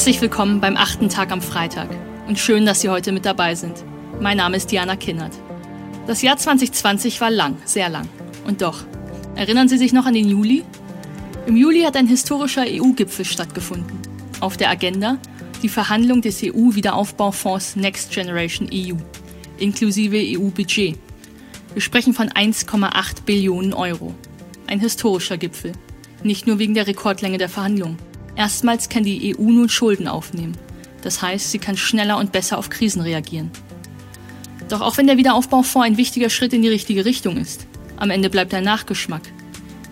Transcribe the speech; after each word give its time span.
Herzlich 0.00 0.22
willkommen 0.22 0.62
beim 0.62 0.78
achten 0.78 1.10
Tag 1.10 1.30
am 1.30 1.42
Freitag 1.42 1.90
und 2.26 2.38
schön, 2.38 2.64
dass 2.64 2.80
Sie 2.80 2.88
heute 2.88 3.12
mit 3.12 3.26
dabei 3.26 3.54
sind. 3.54 3.84
Mein 4.18 4.38
Name 4.38 4.56
ist 4.56 4.70
Diana 4.72 4.96
Kinnert. 4.96 5.34
Das 6.06 6.22
Jahr 6.22 6.38
2020 6.38 7.20
war 7.20 7.30
lang, 7.30 7.58
sehr 7.66 7.90
lang. 7.90 8.08
Und 8.46 8.62
doch, 8.62 8.86
erinnern 9.34 9.68
Sie 9.68 9.76
sich 9.76 9.92
noch 9.92 10.06
an 10.06 10.14
den 10.14 10.26
Juli? 10.26 10.64
Im 11.46 11.54
Juli 11.54 11.82
hat 11.82 11.98
ein 11.98 12.06
historischer 12.06 12.64
EU-Gipfel 12.66 13.26
stattgefunden. 13.26 13.98
Auf 14.40 14.56
der 14.56 14.70
Agenda 14.70 15.18
die 15.60 15.68
Verhandlung 15.68 16.22
des 16.22 16.42
EU-Wiederaufbaufonds 16.42 17.76
Next 17.76 18.10
Generation 18.10 18.70
EU, 18.72 18.94
inklusive 19.58 20.16
EU-Budget. 20.16 20.96
Wir 21.74 21.82
sprechen 21.82 22.14
von 22.14 22.30
1,8 22.30 23.24
Billionen 23.26 23.74
Euro. 23.74 24.14
Ein 24.66 24.80
historischer 24.80 25.36
Gipfel. 25.36 25.72
Nicht 26.22 26.46
nur 26.46 26.58
wegen 26.58 26.72
der 26.72 26.86
Rekordlänge 26.86 27.36
der 27.36 27.50
Verhandlungen. 27.50 28.09
Erstmals 28.36 28.88
kann 28.88 29.04
die 29.04 29.36
EU 29.36 29.50
nun 29.50 29.68
Schulden 29.68 30.08
aufnehmen. 30.08 30.56
Das 31.02 31.22
heißt, 31.22 31.50
sie 31.50 31.58
kann 31.58 31.76
schneller 31.76 32.18
und 32.18 32.32
besser 32.32 32.58
auf 32.58 32.70
Krisen 32.70 33.02
reagieren. 33.02 33.50
Doch 34.68 34.80
auch 34.80 34.96
wenn 34.96 35.06
der 35.06 35.16
Wiederaufbaufonds 35.16 35.86
ein 35.86 35.96
wichtiger 35.96 36.30
Schritt 36.30 36.52
in 36.52 36.62
die 36.62 36.68
richtige 36.68 37.04
Richtung 37.04 37.36
ist, 37.36 37.66
am 37.96 38.10
Ende 38.10 38.30
bleibt 38.30 38.54
ein 38.54 38.64
Nachgeschmack. 38.64 39.22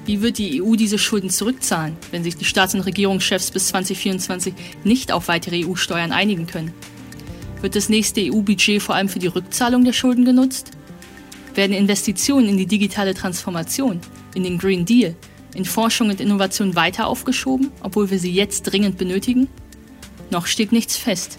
Wie 0.06 0.22
wird 0.22 0.38
die 0.38 0.62
EU 0.62 0.76
diese 0.76 0.98
Schulden 0.98 1.28
zurückzahlen, 1.28 1.96
wenn 2.10 2.24
sich 2.24 2.36
die 2.36 2.46
Staats- 2.46 2.74
und 2.74 2.80
Regierungschefs 2.80 3.50
bis 3.50 3.68
2024 3.68 4.54
nicht 4.84 5.12
auf 5.12 5.28
weitere 5.28 5.66
EU-Steuern 5.66 6.12
einigen 6.12 6.46
können? 6.46 6.72
Wird 7.60 7.76
das 7.76 7.88
nächste 7.88 8.22
EU-Budget 8.22 8.80
vor 8.80 8.94
allem 8.94 9.08
für 9.08 9.18
die 9.18 9.26
Rückzahlung 9.26 9.84
der 9.84 9.92
Schulden 9.92 10.24
genutzt? 10.24 10.70
Werden 11.54 11.76
Investitionen 11.76 12.48
in 12.48 12.56
die 12.56 12.66
digitale 12.66 13.14
Transformation, 13.14 14.00
in 14.34 14.44
den 14.44 14.58
Green 14.58 14.86
Deal, 14.86 15.16
in 15.54 15.64
Forschung 15.64 16.10
und 16.10 16.20
Innovation 16.20 16.74
weiter 16.74 17.06
aufgeschoben, 17.06 17.70
obwohl 17.82 18.10
wir 18.10 18.18
sie 18.18 18.32
jetzt 18.32 18.62
dringend 18.62 18.98
benötigen? 18.98 19.48
Noch 20.30 20.46
steht 20.46 20.72
nichts 20.72 20.96
fest. 20.96 21.38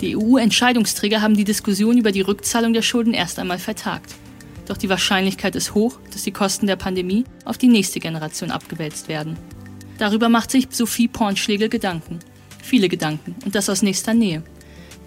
Die 0.00 0.16
EU-Entscheidungsträger 0.16 1.22
haben 1.22 1.36
die 1.36 1.44
Diskussion 1.44 1.96
über 1.96 2.12
die 2.12 2.20
Rückzahlung 2.20 2.74
der 2.74 2.82
Schulden 2.82 3.14
erst 3.14 3.38
einmal 3.38 3.58
vertagt. 3.58 4.14
Doch 4.66 4.76
die 4.76 4.88
Wahrscheinlichkeit 4.88 5.56
ist 5.56 5.74
hoch, 5.74 5.98
dass 6.12 6.24
die 6.24 6.32
Kosten 6.32 6.66
der 6.66 6.76
Pandemie 6.76 7.24
auf 7.44 7.56
die 7.56 7.68
nächste 7.68 8.00
Generation 8.00 8.50
abgewälzt 8.50 9.08
werden. 9.08 9.36
Darüber 9.98 10.28
macht 10.28 10.50
sich 10.50 10.68
Sophie 10.70 11.08
Pornschlegel 11.08 11.68
Gedanken. 11.68 12.18
Viele 12.62 12.88
Gedanken 12.88 13.36
und 13.44 13.54
das 13.54 13.70
aus 13.70 13.82
nächster 13.82 14.12
Nähe. 14.12 14.42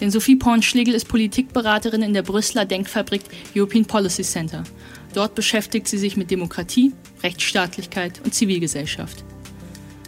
Denn 0.00 0.10
Sophie 0.10 0.36
Pornschlegel 0.36 0.94
ist 0.94 1.08
Politikberaterin 1.08 2.02
in 2.02 2.14
der 2.14 2.22
Brüsseler 2.22 2.64
Denkfabrik 2.64 3.22
European 3.54 3.84
Policy 3.84 4.22
Center. 4.22 4.64
Dort 5.12 5.34
beschäftigt 5.34 5.88
sie 5.88 5.98
sich 5.98 6.16
mit 6.16 6.30
Demokratie, 6.30 6.92
Rechtsstaatlichkeit 7.22 8.20
und 8.24 8.34
Zivilgesellschaft. 8.34 9.24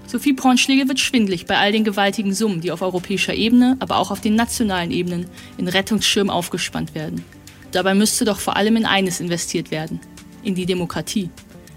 Sophie 0.06 0.34
Pornschlegel 0.34 0.88
wird 0.88 1.00
schwindlig 1.00 1.46
bei 1.46 1.56
all 1.56 1.72
den 1.72 1.84
gewaltigen 1.84 2.34
Summen, 2.34 2.60
die 2.60 2.70
auf 2.70 2.82
europäischer 2.82 3.34
Ebene, 3.34 3.76
aber 3.80 3.96
auch 3.96 4.10
auf 4.10 4.20
den 4.20 4.34
nationalen 4.34 4.90
Ebenen 4.90 5.26
in 5.56 5.68
Rettungsschirm 5.68 6.30
aufgespannt 6.30 6.94
werden. 6.94 7.24
Dabei 7.70 7.94
müsste 7.94 8.26
doch 8.26 8.38
vor 8.38 8.56
allem 8.56 8.76
in 8.76 8.84
eines 8.84 9.20
investiert 9.20 9.70
werden, 9.70 10.00
in 10.42 10.54
die 10.54 10.66
Demokratie, 10.66 11.30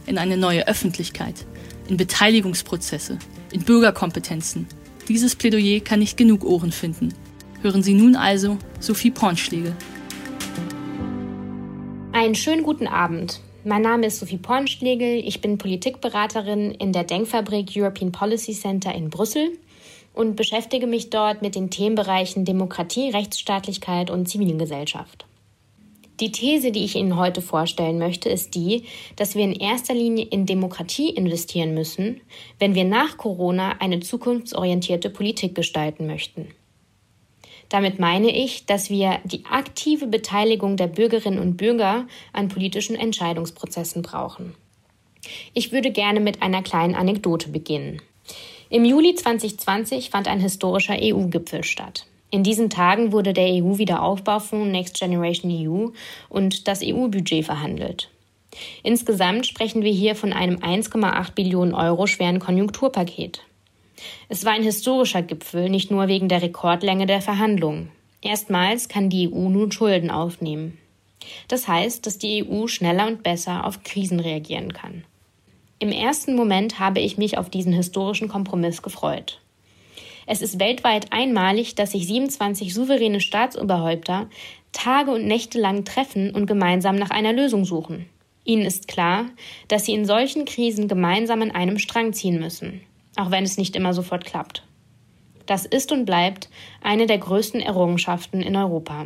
in 0.05 0.17
eine 0.17 0.35
neue 0.35 0.67
Öffentlichkeit, 0.67 1.45
in 1.87 1.95
Beteiligungsprozesse, 1.95 3.17
in 3.51 3.63
Bürgerkompetenzen. 3.63 4.67
Dieses 5.07 5.35
Plädoyer 5.35 5.79
kann 5.79 5.99
nicht 5.99 6.17
genug 6.17 6.43
Ohren 6.43 6.73
finden. 6.73 7.13
Hören 7.65 7.81
Sie 7.81 7.95
nun 7.95 8.15
also 8.15 8.59
Sophie 8.79 9.09
Pornschlegel. 9.09 9.75
Einen 12.11 12.35
schönen 12.35 12.61
guten 12.61 12.85
Abend. 12.85 13.41
Mein 13.63 13.81
Name 13.81 14.05
ist 14.05 14.19
Sophie 14.19 14.37
Pornschlegel. 14.37 15.27
Ich 15.27 15.41
bin 15.41 15.57
Politikberaterin 15.57 16.69
in 16.69 16.93
der 16.93 17.05
Denkfabrik 17.05 17.71
European 17.75 18.11
Policy 18.11 18.53
Center 18.53 18.93
in 18.93 19.09
Brüssel 19.09 19.49
und 20.13 20.35
beschäftige 20.35 20.85
mich 20.85 21.09
dort 21.09 21.41
mit 21.41 21.55
den 21.55 21.71
Themenbereichen 21.71 22.45
Demokratie, 22.45 23.09
Rechtsstaatlichkeit 23.09 24.11
und 24.11 24.29
Zivilgesellschaft. 24.29 25.25
Die 26.19 26.31
These, 26.31 26.71
die 26.71 26.85
ich 26.85 26.95
Ihnen 26.95 27.17
heute 27.17 27.41
vorstellen 27.41 27.97
möchte, 27.97 28.29
ist 28.29 28.53
die, 28.53 28.83
dass 29.15 29.33
wir 29.33 29.43
in 29.43 29.53
erster 29.53 29.95
Linie 29.95 30.25
in 30.25 30.45
Demokratie 30.45 31.09
investieren 31.09 31.73
müssen, 31.73 32.21
wenn 32.59 32.75
wir 32.75 32.83
nach 32.83 33.17
Corona 33.17 33.77
eine 33.79 34.01
zukunftsorientierte 34.01 35.09
Politik 35.09 35.55
gestalten 35.55 36.05
möchten. 36.05 36.49
Damit 37.69 37.99
meine 37.99 38.35
ich, 38.35 38.65
dass 38.65 38.89
wir 38.89 39.19
die 39.23 39.45
aktive 39.45 40.07
Beteiligung 40.07 40.77
der 40.77 40.87
Bürgerinnen 40.87 41.39
und 41.39 41.57
Bürger 41.57 42.07
an 42.33 42.47
politischen 42.47 42.95
Entscheidungsprozessen 42.95 44.01
brauchen. 44.01 44.53
Ich 45.53 45.71
würde 45.71 45.91
gerne 45.91 46.19
mit 46.19 46.41
einer 46.41 46.61
kleinen 46.61 46.95
Anekdote 46.95 47.49
beginnen. 47.49 48.01
Im 48.69 48.85
Juli 48.85 49.15
2020 49.15 50.09
fand 50.09 50.27
ein 50.27 50.39
historischer 50.39 50.97
EU-Gipfel 50.99 51.63
statt. 51.63 52.05
In 52.31 52.43
diesen 52.43 52.69
Tagen 52.69 53.11
wurde 53.11 53.33
der 53.33 53.47
EU-Wiederaufbaufonds 53.47 54.71
Next 54.71 54.99
Generation 54.99 55.51
EU 55.51 55.89
und 56.29 56.67
das 56.67 56.81
EU-Budget 56.83 57.45
verhandelt. 57.45 58.09
Insgesamt 58.83 59.45
sprechen 59.45 59.83
wir 59.83 59.91
hier 59.91 60.15
von 60.15 60.33
einem 60.33 60.57
1,8 60.57 61.33
Billionen 61.33 61.73
Euro 61.73 62.07
schweren 62.07 62.39
Konjunkturpaket. 62.39 63.41
Es 64.29 64.45
war 64.45 64.53
ein 64.53 64.63
historischer 64.63 65.21
Gipfel, 65.21 65.69
nicht 65.69 65.91
nur 65.91 66.07
wegen 66.07 66.29
der 66.29 66.41
Rekordlänge 66.41 67.05
der 67.05 67.21
Verhandlungen. 67.21 67.91
Erstmals 68.21 68.89
kann 68.89 69.09
die 69.09 69.31
EU 69.31 69.49
nun 69.49 69.71
Schulden 69.71 70.09
aufnehmen. 70.09 70.77
Das 71.47 71.67
heißt, 71.67 72.05
dass 72.05 72.17
die 72.17 72.45
EU 72.45 72.67
schneller 72.67 73.07
und 73.07 73.23
besser 73.23 73.65
auf 73.65 73.83
Krisen 73.83 74.19
reagieren 74.19 74.73
kann. 74.73 75.03
Im 75.79 75.91
ersten 75.91 76.35
Moment 76.35 76.79
habe 76.79 76.99
ich 76.99 77.17
mich 77.17 77.37
auf 77.37 77.49
diesen 77.49 77.73
historischen 77.73 78.27
Kompromiss 78.27 78.81
gefreut. 78.81 79.41
Es 80.25 80.41
ist 80.41 80.59
weltweit 80.59 81.11
einmalig, 81.11 81.75
dass 81.75 81.91
sich 81.91 82.07
27 82.07 82.73
souveräne 82.73 83.19
Staatsoberhäupter 83.19 84.27
Tage 84.71 85.11
und 85.11 85.25
Nächte 85.25 85.59
lang 85.59 85.85
treffen 85.85 86.31
und 86.31 86.47
gemeinsam 86.47 86.95
nach 86.95 87.11
einer 87.11 87.33
Lösung 87.33 87.65
suchen. 87.65 88.07
Ihnen 88.43 88.65
ist 88.65 88.87
klar, 88.87 89.25
dass 89.67 89.85
sie 89.85 89.93
in 89.93 90.05
solchen 90.05 90.45
Krisen 90.45 90.87
gemeinsam 90.87 91.41
an 91.41 91.51
einem 91.51 91.79
Strang 91.79 92.13
ziehen 92.13 92.39
müssen, 92.39 92.81
auch 93.15 93.31
wenn 93.31 93.43
es 93.43 93.57
nicht 93.57 93.75
immer 93.75 93.93
sofort 93.93 94.25
klappt. 94.25 94.63
Das 95.45 95.65
ist 95.65 95.91
und 95.91 96.05
bleibt 96.05 96.49
eine 96.81 97.05
der 97.05 97.17
größten 97.17 97.61
Errungenschaften 97.61 98.41
in 98.41 98.55
Europa. 98.55 99.05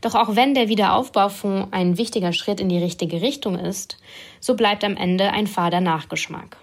Doch 0.00 0.14
auch 0.14 0.36
wenn 0.36 0.54
der 0.54 0.68
Wiederaufbaufonds 0.68 1.68
ein 1.72 1.98
wichtiger 1.98 2.32
Schritt 2.32 2.60
in 2.60 2.68
die 2.68 2.78
richtige 2.78 3.20
Richtung 3.20 3.58
ist, 3.58 3.98
so 4.40 4.54
bleibt 4.54 4.84
am 4.84 4.96
Ende 4.96 5.32
ein 5.32 5.46
fader 5.46 5.80
Nachgeschmack. 5.80 6.56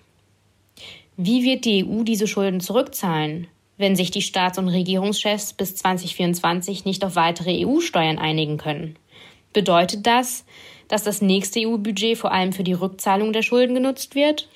Wie 1.16 1.44
wird 1.44 1.66
die 1.66 1.86
EU 1.86 2.04
diese 2.04 2.28
Schulden 2.28 2.60
zurückzahlen? 2.60 3.48
wenn 3.78 3.96
sich 3.96 4.12
die 4.12 4.22
Staats- 4.22 4.58
und 4.58 4.70
Regierungschefs 4.70 5.54
bis 5.54 5.76
2024 5.76 6.86
nicht 6.86 7.04
auf 7.04 7.16
weitere 7.16 7.66
EU-Steuern 7.66 8.20
einigen 8.20 8.58
können. 8.58 8.96
Bedeutet 9.52 10.06
das, 10.06 10.46
dass 10.88 11.04
das 11.04 11.22
nächste 11.22 11.60
EU-Budget 11.60 12.18
vor 12.18 12.32
allem 12.32 12.54
für 12.54 12.64
die 12.64 12.74
Rückzahlung 12.74 13.34
der 13.34 13.42
Schulden 13.42 13.74
genutzt 13.74 14.16
wird? 14.16 14.48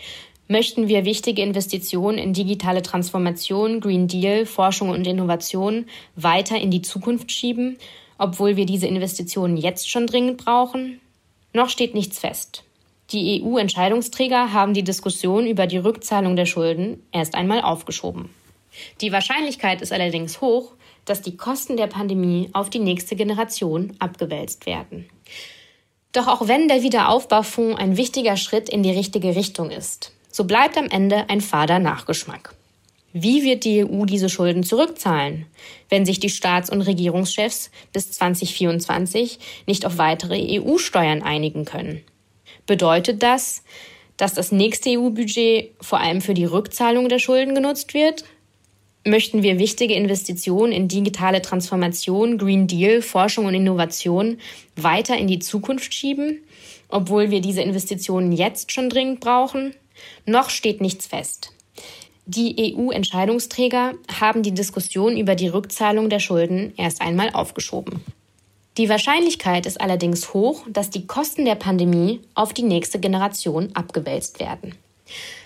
Möchten 0.50 0.88
wir 0.88 1.04
wichtige 1.04 1.42
Investitionen 1.42 2.18
in 2.18 2.32
digitale 2.32 2.82
Transformation, 2.82 3.82
Green 3.82 4.08
Deal, 4.08 4.46
Forschung 4.46 4.90
und 4.90 5.06
Innovation 5.06 5.86
weiter 6.16 6.58
in 6.58 6.72
die 6.72 6.82
Zukunft 6.82 7.32
schieben, 7.34 7.78
obwohl 8.18 8.56
wir 8.56 8.66
diese 8.66 8.88
Investitionen 8.88 9.58
jetzt 9.58 9.90
schon 9.90 10.08
dringend 10.08 10.38
brauchen? 10.38 11.02
Noch 11.52 11.70
steht 11.70 11.94
nichts 11.94 12.20
fest. 12.20 12.64
Die 13.12 13.42
EU-Entscheidungsträger 13.44 14.54
haben 14.54 14.74
die 14.74 14.84
Diskussion 14.84 15.48
über 15.48 15.68
die 15.68 15.78
Rückzahlung 15.78 16.38
der 16.38 16.46
Schulden 16.46 17.04
erst 17.12 17.36
einmal 17.36 17.62
aufgeschoben. 17.62 18.30
Die 19.02 19.12
Wahrscheinlichkeit 19.12 19.82
ist 19.82 19.92
allerdings 19.92 20.40
hoch, 20.40 20.74
dass 21.04 21.22
die 21.22 21.36
Kosten 21.36 21.78
der 21.78 21.88
Pandemie 21.88 22.50
auf 22.54 22.70
die 22.70 22.80
nächste 22.80 23.16
Generation 23.16 23.96
abgewälzt 24.00 24.66
werden. 24.66 25.10
Doch 26.14 26.28
auch 26.28 26.48
wenn 26.48 26.68
der 26.68 26.84
Wiederaufbaufonds 26.84 27.80
ein 27.80 27.98
wichtiger 27.98 28.38
Schritt 28.38 28.70
in 28.70 28.84
die 28.84 28.92
richtige 28.92 29.36
Richtung 29.36 29.72
ist, 29.72 30.14
so 30.38 30.44
bleibt 30.44 30.78
am 30.78 30.86
Ende 30.86 31.28
ein 31.30 31.42
fader 31.42 31.80
Nachgeschmack. 31.80 32.54
Wie 33.12 33.44
wird 33.44 33.64
die 33.64 33.84
EU 33.84 34.06
diese 34.06 34.30
Schulden 34.30 34.62
zurückzahlen, 34.62 35.48
wenn 35.90 36.06
sich 36.06 36.20
die 36.20 36.30
Staats- 36.30 36.70
und 36.70 36.84
Regierungschefs 36.84 37.72
bis 37.92 38.12
2024 38.12 39.40
nicht 39.66 39.84
auf 39.84 39.98
weitere 39.98 40.60
EU-Steuern 40.60 41.24
einigen 41.24 41.66
können? 41.66 42.04
Bedeutet 42.68 43.24
das, 43.24 43.64
dass 44.18 44.36
das 44.36 44.52
nächste 44.52 44.92
EU-Budget 44.92 45.72
vor 45.82 46.00
allem 46.00 46.22
für 46.22 46.36
die 46.36 46.46
Rückzahlung 46.46 47.10
der 47.10 47.18
Schulden 47.18 47.56
genutzt 47.56 47.96
wird 47.96 48.24
möchten 49.08 49.42
wir 49.42 49.58
wichtige 49.58 49.94
Investitionen 49.94 50.74
in 50.74 50.90
digitale 50.90 51.42
Transformation, 51.42 52.38
Green 52.38 52.68
Deal, 52.68 53.02
Forschung 53.02 53.46
und 53.46 53.54
Innovation 53.54 54.38
weiter 54.76 55.18
in 55.18 55.28
die 55.28 55.40
Zukunft 55.40 55.94
schieben, 55.94 56.44
obwohl 56.90 57.32
wir 57.32 57.40
diese 57.40 57.62
Investitionen 57.62 58.34
jetzt 58.34 58.74
schon 58.74 58.90
dringend 58.90 59.22
brauchen? 59.22 59.74
Noch 60.26 60.50
steht 60.50 60.82
nichts 60.82 61.08
fest. 61.08 61.52
Die 62.26 62.76
EU-Entscheidungsträger 62.76 63.94
haben 64.20 64.44
die 64.44 64.54
Diskussion 64.54 65.16
über 65.16 65.36
die 65.36 65.48
Rückzahlung 65.48 66.10
der 66.10 66.20
Schulden 66.20 66.74
erst 66.76 67.02
einmal 67.02 67.30
aufgeschoben. 67.32 68.04
Die 68.78 68.90
Wahrscheinlichkeit 68.90 69.66
ist 69.66 69.80
allerdings 69.80 70.34
hoch, 70.34 70.64
dass 70.70 70.90
die 70.90 71.08
Kosten 71.08 71.46
der 71.46 71.56
Pandemie 71.56 72.22
auf 72.36 72.54
die 72.54 72.64
nächste 72.64 73.00
Generation 73.00 73.70
abgewälzt 73.76 74.40
werden. 74.40 74.76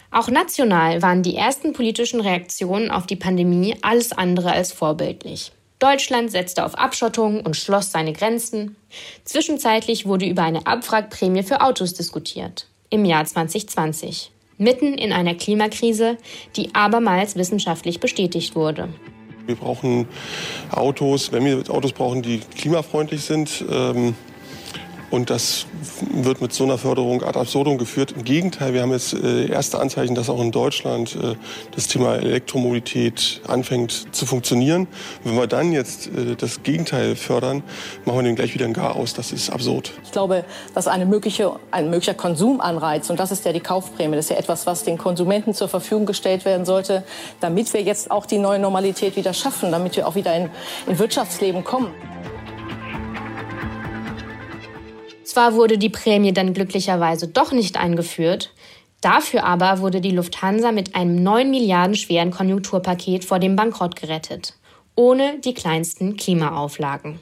Auch 0.09 0.27
national 0.27 1.01
waren 1.01 1.23
die 1.23 1.35
ersten 1.35 1.71
politischen 1.71 2.19
Reaktionen 2.19 2.91
auf 2.91 3.05
die 3.05 3.15
Pandemie 3.15 3.77
alles 3.81 4.11
andere 4.11 4.51
als 4.51 4.73
vorbildlich. 4.73 5.53
Deutschland 5.79 6.29
setzte 6.29 6.65
auf 6.65 6.75
Abschottung 6.75 7.41
und 7.41 7.55
schloss 7.55 7.91
seine 7.91 8.13
Grenzen. 8.13 8.75
Zwischenzeitlich 9.23 10.05
wurde 10.05 10.25
über 10.25 10.43
eine 10.43 10.67
Abwrackprämie 10.67 11.43
für 11.43 11.61
Autos 11.61 11.93
diskutiert. 11.93 12.67
Im 12.89 13.05
Jahr 13.05 13.23
2020. 13.23 14.31
Mitten 14.61 14.93
in 14.93 15.11
einer 15.11 15.33
Klimakrise, 15.33 16.17
die 16.55 16.75
abermals 16.75 17.35
wissenschaftlich 17.35 17.99
bestätigt 17.99 18.55
wurde. 18.55 18.89
Wir 19.47 19.55
brauchen 19.55 20.07
Autos, 20.71 21.31
wenn 21.31 21.45
wir 21.45 21.57
Autos 21.69 21.93
brauchen, 21.93 22.21
die 22.21 22.41
klimafreundlich 22.57 23.21
sind. 23.21 23.65
Ähm 23.69 24.15
und 25.11 25.29
das 25.29 25.65
wird 26.13 26.41
mit 26.41 26.53
so 26.53 26.63
einer 26.63 26.77
Förderung 26.77 27.21
ad 27.21 27.37
absurdum 27.37 27.77
geführt. 27.77 28.13
Im 28.13 28.23
Gegenteil, 28.23 28.73
wir 28.73 28.81
haben 28.81 28.91
jetzt 28.91 29.13
äh, 29.13 29.47
erste 29.47 29.79
Anzeichen, 29.79 30.15
dass 30.15 30.29
auch 30.29 30.41
in 30.41 30.51
Deutschland 30.51 31.15
äh, 31.15 31.35
das 31.75 31.87
Thema 31.87 32.15
Elektromobilität 32.15 33.41
anfängt 33.45 34.15
zu 34.15 34.25
funktionieren. 34.25 34.87
Wenn 35.23 35.35
wir 35.35 35.47
dann 35.47 35.73
jetzt 35.73 36.07
äh, 36.07 36.35
das 36.37 36.63
Gegenteil 36.63 37.17
fördern, 37.17 37.61
machen 38.05 38.19
wir 38.19 38.23
dem 38.23 38.35
gleich 38.35 38.53
wieder 38.53 38.65
ein 38.65 38.73
Gar 38.73 38.95
aus. 38.95 39.13
Das 39.13 39.33
ist 39.33 39.49
absurd. 39.49 39.91
Ich 40.05 40.11
glaube, 40.11 40.45
dass 40.73 40.87
eine 40.87 41.05
mögliche, 41.05 41.51
ein 41.71 41.89
möglicher 41.89 42.13
Konsumanreiz, 42.13 43.09
und 43.09 43.19
das 43.19 43.31
ist 43.31 43.45
ja 43.45 43.51
die 43.51 43.59
Kaufprämie, 43.59 44.15
das 44.15 44.25
ist 44.25 44.31
ja 44.31 44.37
etwas, 44.37 44.65
was 44.65 44.83
den 44.83 44.97
Konsumenten 44.97 45.53
zur 45.53 45.67
Verfügung 45.67 46.05
gestellt 46.05 46.45
werden 46.45 46.65
sollte, 46.65 47.03
damit 47.41 47.73
wir 47.73 47.81
jetzt 47.81 48.09
auch 48.11 48.25
die 48.25 48.37
neue 48.37 48.59
Normalität 48.59 49.17
wieder 49.17 49.33
schaffen, 49.33 49.71
damit 49.71 49.97
wir 49.97 50.07
auch 50.07 50.15
wieder 50.15 50.33
in, 50.35 50.49
in 50.87 50.97
Wirtschaftsleben 50.97 51.65
kommen. 51.65 51.91
Zwar 55.31 55.53
wurde 55.53 55.77
die 55.77 55.87
Prämie 55.87 56.33
dann 56.33 56.53
glücklicherweise 56.53 57.29
doch 57.29 57.53
nicht 57.53 57.77
eingeführt, 57.77 58.51
dafür 58.99 59.45
aber 59.45 59.79
wurde 59.79 60.01
die 60.01 60.11
Lufthansa 60.11 60.73
mit 60.73 60.93
einem 60.93 61.23
9 61.23 61.49
Milliarden 61.49 61.95
schweren 61.95 62.31
Konjunkturpaket 62.31 63.23
vor 63.23 63.39
dem 63.39 63.55
Bankrott 63.55 63.95
gerettet, 63.95 64.55
ohne 64.93 65.39
die 65.39 65.53
kleinsten 65.53 66.17
Klimaauflagen. 66.17 67.21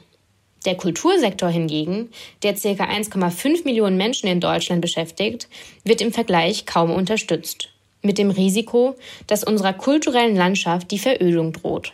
Der 0.66 0.76
Kultursektor 0.76 1.50
hingegen, 1.50 2.10
der 2.42 2.54
ca. 2.54 2.58
1,5 2.68 3.62
Millionen 3.62 3.96
Menschen 3.96 4.26
in 4.26 4.40
Deutschland 4.40 4.80
beschäftigt, 4.80 5.48
wird 5.84 6.00
im 6.00 6.12
Vergleich 6.12 6.66
kaum 6.66 6.90
unterstützt, 6.90 7.68
mit 8.02 8.18
dem 8.18 8.30
Risiko, 8.30 8.96
dass 9.28 9.44
unserer 9.44 9.72
kulturellen 9.72 10.34
Landschaft 10.34 10.90
die 10.90 10.98
Verödung 10.98 11.52
droht. 11.52 11.92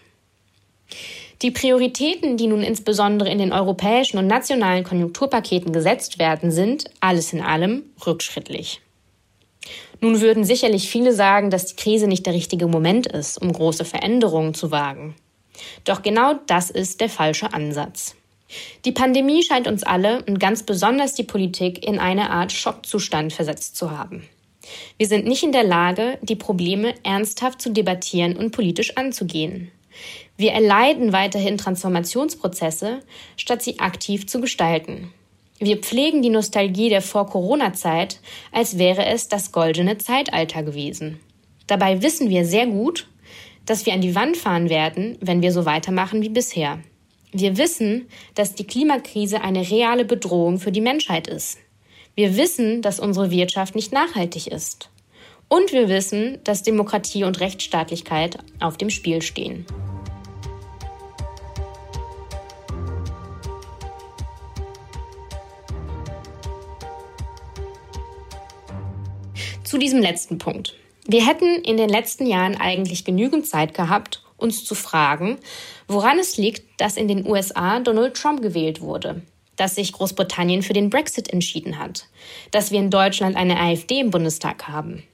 Die 1.43 1.51
Prioritäten, 1.51 2.37
die 2.37 2.47
nun 2.47 2.63
insbesondere 2.63 3.29
in 3.29 3.39
den 3.39 3.53
europäischen 3.53 4.19
und 4.19 4.27
nationalen 4.27 4.85
Konjunkturpaketen 4.85 5.73
gesetzt 5.73 6.19
werden, 6.19 6.51
sind, 6.51 6.85
alles 7.01 7.33
in 7.33 7.43
allem, 7.43 7.85
rückschrittlich. 8.07 8.81
Nun 10.01 10.21
würden 10.21 10.45
sicherlich 10.45 10.89
viele 10.89 11.13
sagen, 11.13 11.51
dass 11.51 11.67
die 11.67 11.77
Krise 11.77 12.07
nicht 12.07 12.27
der 12.27 12.35
richtige 12.35 12.67
Moment 12.67 13.07
ist, 13.07 13.41
um 13.41 13.53
große 13.53 13.85
Veränderungen 13.85 14.55
zu 14.55 14.71
wagen. 14.71 15.15
Doch 15.85 16.03
genau 16.03 16.35
das 16.47 16.71
ist 16.71 17.01
der 17.01 17.09
falsche 17.09 17.53
Ansatz. 17.53 18.15
Die 18.85 18.93
Pandemie 18.93 19.43
scheint 19.43 19.67
uns 19.67 19.83
alle 19.83 20.23
und 20.25 20.39
ganz 20.39 20.63
besonders 20.63 21.15
die 21.15 21.25
Politik 21.25 21.85
in 21.87 21.99
eine 21.99 22.31
Art 22.31 22.53
Schockzustand 22.53 23.33
versetzt 23.33 23.77
zu 23.77 23.91
haben. 23.91 24.29
Wir 24.99 25.07
sind 25.07 25.27
nicht 25.27 25.43
in 25.43 25.53
der 25.53 25.65
Lage, 25.65 26.19
die 26.23 26.37
Probleme 26.37 26.95
ernsthaft 27.03 27.61
zu 27.61 27.71
debattieren 27.71 28.37
und 28.37 28.53
politisch 28.53 28.97
anzugehen. 28.97 29.71
Wir 30.37 30.53
erleiden 30.53 31.13
weiterhin 31.13 31.59
Transformationsprozesse, 31.59 33.01
statt 33.37 33.63
sie 33.63 33.79
aktiv 33.79 34.27
zu 34.27 34.41
gestalten. 34.41 35.13
Wir 35.59 35.79
pflegen 35.79 36.21
die 36.21 36.29
Nostalgie 36.29 36.91
der 36.91 37.01
Vor-Corona-Zeit, 37.01 38.21
als 38.53 38.79
wäre 38.79 39.07
es 39.07 39.29
das 39.29 39.53
goldene 39.53 39.97
Zeitalter 39.97 40.63
gewesen. 40.63 41.19
Dabei 41.67 42.03
wissen 42.03 42.29
wir 42.29 42.45
sehr 42.45 42.67
gut, 42.67 43.09
dass 43.65 43.87
wir 43.87 43.95
an 43.95 44.03
die 44.03 44.15
Wand 44.15 44.37
fahren 44.37 44.69
werden, 44.69 45.17
wenn 45.21 45.43
wir 45.43 45.53
so 45.53 45.65
weitermachen 45.65 46.21
wie 46.23 46.29
bisher. 46.29 46.79
Wir 47.33 47.57
wissen, 47.57 48.07
dass 48.35 48.55
die 48.55 48.67
Klimakrise 48.67 49.41
eine 49.41 49.69
reale 49.69 50.05
Bedrohung 50.05 50.59
für 50.59 50.73
die 50.73 50.81
Menschheit 50.81 51.27
ist. 51.27 51.59
Wir 52.15 52.37
wissen, 52.37 52.83
dass 52.83 53.01
unsere 53.01 53.31
Wirtschaft 53.31 53.75
nicht 53.75 53.93
nachhaltig 53.93 54.47
ist. 54.47 54.91
Und 55.49 55.73
wir 55.73 55.89
wissen, 55.89 56.39
dass 56.43 56.65
Demokratie 56.65 57.25
und 57.25 57.39
Rechtsstaatlichkeit 57.39 58.39
auf 58.59 58.77
dem 58.77 58.91
Spiel 58.91 59.23
stehen. 59.23 59.65
Zu 69.63 69.79
diesem 69.79 70.01
letzten 70.01 70.39
Punkt. 70.39 70.75
Wir 71.07 71.25
hätten 71.25 71.63
in 71.63 71.77
den 71.77 71.89
letzten 71.89 72.27
Jahren 72.27 72.57
eigentlich 72.57 73.05
genügend 73.05 73.47
Zeit 73.47 73.75
gehabt, 73.75 74.23
uns 74.37 74.65
zu 74.65 74.75
fragen, 74.75 75.39
woran 75.87 76.19
es 76.19 76.37
liegt, 76.37 76.81
dass 76.81 76.97
in 76.97 77.07
den 77.07 77.27
USA 77.27 77.79
Donald 77.81 78.17
Trump 78.17 78.43
gewählt 78.43 78.81
wurde, 78.81 79.23
dass 79.55 79.77
sich 79.77 79.93
Großbritannien 79.93 80.63
für 80.63 80.73
den 80.73 80.91
Brexit 80.91 81.33
entschieden 81.33 81.79
hat, 81.79 82.07
dass 82.51 82.73
wir 82.73 82.81
in 82.81 82.91
Deutschland 82.91 83.37
eine 83.37 83.59
AfD 83.61 84.01
im 84.01 84.11
Bundestag 84.11 84.67
haben. 84.67 85.05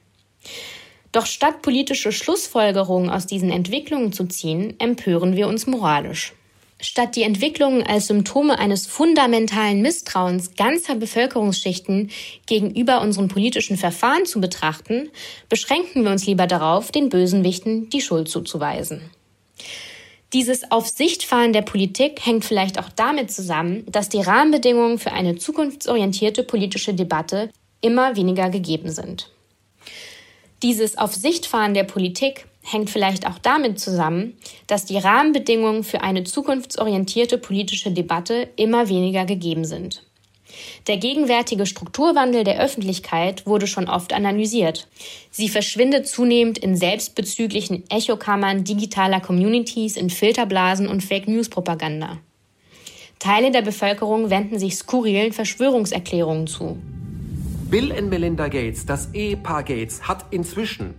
Doch 1.12 1.26
statt 1.26 1.60
politische 1.62 2.10
Schlussfolgerungen 2.10 3.10
aus 3.10 3.26
diesen 3.26 3.50
Entwicklungen 3.50 4.12
zu 4.12 4.24
ziehen, 4.24 4.74
empören 4.78 5.36
wir 5.36 5.46
uns 5.46 5.66
moralisch. 5.66 6.32
Statt 6.80 7.14
die 7.14 7.22
Entwicklungen 7.22 7.86
als 7.86 8.08
Symptome 8.08 8.58
eines 8.58 8.88
fundamentalen 8.88 9.82
Misstrauens 9.82 10.56
ganzer 10.56 10.96
Bevölkerungsschichten 10.96 12.10
gegenüber 12.46 13.02
unseren 13.02 13.28
politischen 13.28 13.76
Verfahren 13.76 14.26
zu 14.26 14.40
betrachten, 14.40 15.10
beschränken 15.48 16.02
wir 16.02 16.10
uns 16.10 16.26
lieber 16.26 16.48
darauf, 16.48 16.90
den 16.90 17.08
Bösenwichten 17.08 17.88
die 17.90 18.00
Schuld 18.00 18.28
zuzuweisen. 18.28 19.00
Dieses 20.32 20.72
Aufsichtfahren 20.72 21.52
der 21.52 21.62
Politik 21.62 22.24
hängt 22.24 22.44
vielleicht 22.44 22.80
auch 22.80 22.88
damit 22.88 23.30
zusammen, 23.30 23.84
dass 23.88 24.08
die 24.08 24.22
Rahmenbedingungen 24.22 24.98
für 24.98 25.12
eine 25.12 25.36
zukunftsorientierte 25.36 26.42
politische 26.42 26.94
Debatte 26.94 27.50
immer 27.80 28.16
weniger 28.16 28.48
gegeben 28.48 28.90
sind. 28.90 29.30
Dieses 30.62 30.96
Aufsichtfahren 30.96 31.74
der 31.74 31.82
Politik 31.82 32.46
hängt 32.62 32.88
vielleicht 32.88 33.26
auch 33.26 33.38
damit 33.38 33.80
zusammen, 33.80 34.38
dass 34.68 34.84
die 34.84 34.98
Rahmenbedingungen 34.98 35.82
für 35.82 36.02
eine 36.02 36.22
zukunftsorientierte 36.22 37.36
politische 37.36 37.90
Debatte 37.90 38.48
immer 38.54 38.88
weniger 38.88 39.24
gegeben 39.24 39.64
sind. 39.64 40.04
Der 40.86 40.98
gegenwärtige 40.98 41.66
Strukturwandel 41.66 42.44
der 42.44 42.60
Öffentlichkeit 42.60 43.46
wurde 43.46 43.66
schon 43.66 43.88
oft 43.88 44.12
analysiert. 44.12 44.86
Sie 45.30 45.48
verschwindet 45.48 46.06
zunehmend 46.06 46.58
in 46.58 46.76
selbstbezüglichen 46.76 47.82
Echokammern 47.90 48.62
digitaler 48.62 49.20
Communities, 49.20 49.96
in 49.96 50.10
Filterblasen 50.10 50.86
und 50.86 51.02
Fake-News-Propaganda. 51.02 52.18
Teile 53.18 53.50
der 53.50 53.62
Bevölkerung 53.62 54.30
wenden 54.30 54.58
sich 54.58 54.76
skurrilen 54.76 55.32
Verschwörungserklärungen 55.32 56.46
zu. 56.46 56.76
Bill 57.72 57.90
und 57.90 58.10
Melinda 58.10 58.48
Gates, 58.48 58.84
das 58.84 59.14
Ehepaar 59.14 59.62
Gates, 59.62 60.06
hat 60.06 60.26
inzwischen 60.30 60.92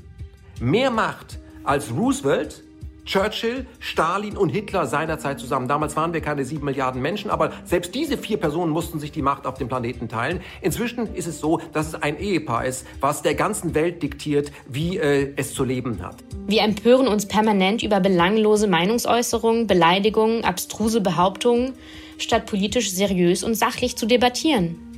mehr 0.59 0.89
Macht 0.89 1.37
als 1.63 1.93
Roosevelt, 1.95 2.63
Churchill, 3.05 3.67
Stalin 3.77 4.35
und 4.35 4.49
Hitler 4.49 4.87
seinerzeit 4.87 5.39
zusammen. 5.39 5.67
Damals 5.67 5.95
waren 5.95 6.13
wir 6.13 6.21
keine 6.21 6.45
sieben 6.45 6.65
Milliarden 6.65 6.99
Menschen, 6.99 7.29
aber 7.29 7.51
selbst 7.63 7.93
diese 7.93 8.17
vier 8.17 8.37
Personen 8.37 8.71
mussten 8.71 8.99
sich 8.99 9.11
die 9.11 9.21
Macht 9.21 9.45
auf 9.45 9.59
dem 9.59 9.67
Planeten 9.67 10.09
teilen. 10.09 10.41
Inzwischen 10.63 11.13
ist 11.13 11.27
es 11.27 11.39
so, 11.39 11.61
dass 11.73 11.89
es 11.89 11.93
ein 11.93 12.17
Ehepaar 12.19 12.65
ist, 12.65 12.87
was 13.01 13.21
der 13.21 13.35
ganzen 13.35 13.75
Welt 13.75 14.01
diktiert, 14.01 14.51
wie 14.67 14.97
äh, 14.97 15.31
es 15.35 15.53
zu 15.53 15.63
leben 15.63 16.01
hat. 16.01 16.23
Wir 16.47 16.63
empören 16.63 17.07
uns 17.07 17.27
permanent 17.27 17.83
über 17.83 17.99
belanglose 17.99 18.65
Meinungsäußerungen, 18.67 19.67
Beleidigungen, 19.67 20.43
abstruse 20.43 21.01
Behauptungen, 21.01 21.73
statt 22.17 22.47
politisch 22.47 22.91
seriös 22.93 23.43
und 23.43 23.53
sachlich 23.53 23.95
zu 23.95 24.07
debattieren. 24.07 24.92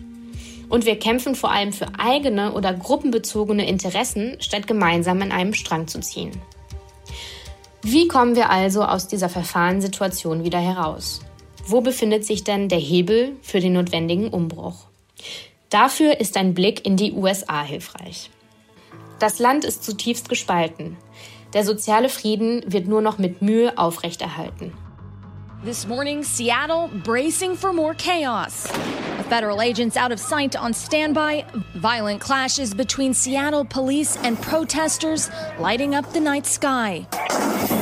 Und 0.69 0.85
wir 0.85 0.97
kämpfen 0.97 1.35
vor 1.35 1.51
allem 1.51 1.73
für 1.73 1.87
eigene 1.97 2.53
oder 2.53 2.73
gruppenbezogene 2.73 3.67
Interessen, 3.67 4.37
statt 4.39 4.67
gemeinsam 4.67 5.21
an 5.21 5.31
einem 5.31 5.53
Strang 5.53 5.87
zu 5.87 5.99
ziehen. 5.99 6.31
Wie 7.81 8.07
kommen 8.07 8.35
wir 8.35 8.49
also 8.49 8.83
aus 8.83 9.07
dieser 9.07 9.29
Verfahrenssituation 9.29 10.43
wieder 10.43 10.59
heraus? 10.59 11.21
Wo 11.67 11.81
befindet 11.81 12.25
sich 12.25 12.43
denn 12.43 12.69
der 12.69 12.79
Hebel 12.79 13.35
für 13.41 13.59
den 13.59 13.73
notwendigen 13.73 14.29
Umbruch? 14.29 14.87
Dafür 15.69 16.19
ist 16.19 16.37
ein 16.37 16.53
Blick 16.53 16.85
in 16.85 16.97
die 16.97 17.13
USA 17.13 17.63
hilfreich. 17.63 18.29
Das 19.19 19.39
Land 19.39 19.65
ist 19.65 19.83
zutiefst 19.83 20.29
gespalten. 20.29 20.97
Der 21.53 21.63
soziale 21.63 22.09
Frieden 22.09 22.63
wird 22.67 22.87
nur 22.87 23.01
noch 23.01 23.17
mit 23.17 23.41
Mühe 23.41 23.77
aufrechterhalten. 23.77 24.73
This 25.65 25.87
morning, 25.87 26.23
Seattle 26.23 26.89
bracing 26.89 27.55
for 27.55 27.73
more 27.73 27.95
chaos. 27.95 28.67
Federal 29.29 29.63
agents 29.63 29.97
out 29.97 30.11
of 30.11 30.19
sight 30.19 30.55
on 30.55 30.71
standby. 30.71 31.43
Violent 31.73 32.21
clashes 32.21 32.71
between 32.71 33.15
Seattle 33.15 33.65
police 33.65 34.15
and 34.17 34.39
protesters 34.39 35.31
lighting 35.57 35.95
up 35.95 36.13
the 36.13 36.19
night 36.19 36.45
sky. 36.45 37.07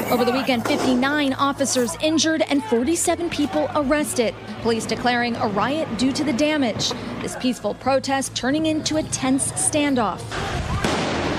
Over 0.09 0.23
the 0.23 0.31
weekend, 0.31 0.65
59 0.65 1.33
officers 1.33 1.97
injured 2.01 2.43
and 2.43 2.63
47 2.63 3.29
people 3.29 3.69
arrested. 3.75 4.33
Police 4.61 4.85
declaring 4.85 5.35
a 5.35 5.49
riot 5.49 5.89
due 5.97 6.13
to 6.13 6.23
the 6.23 6.31
damage. 6.31 6.91
This 7.21 7.35
peaceful 7.35 7.73
protest 7.73 8.33
turning 8.33 8.67
into 8.67 8.95
a 8.95 9.03
tense 9.03 9.51
standoff. 9.51 10.21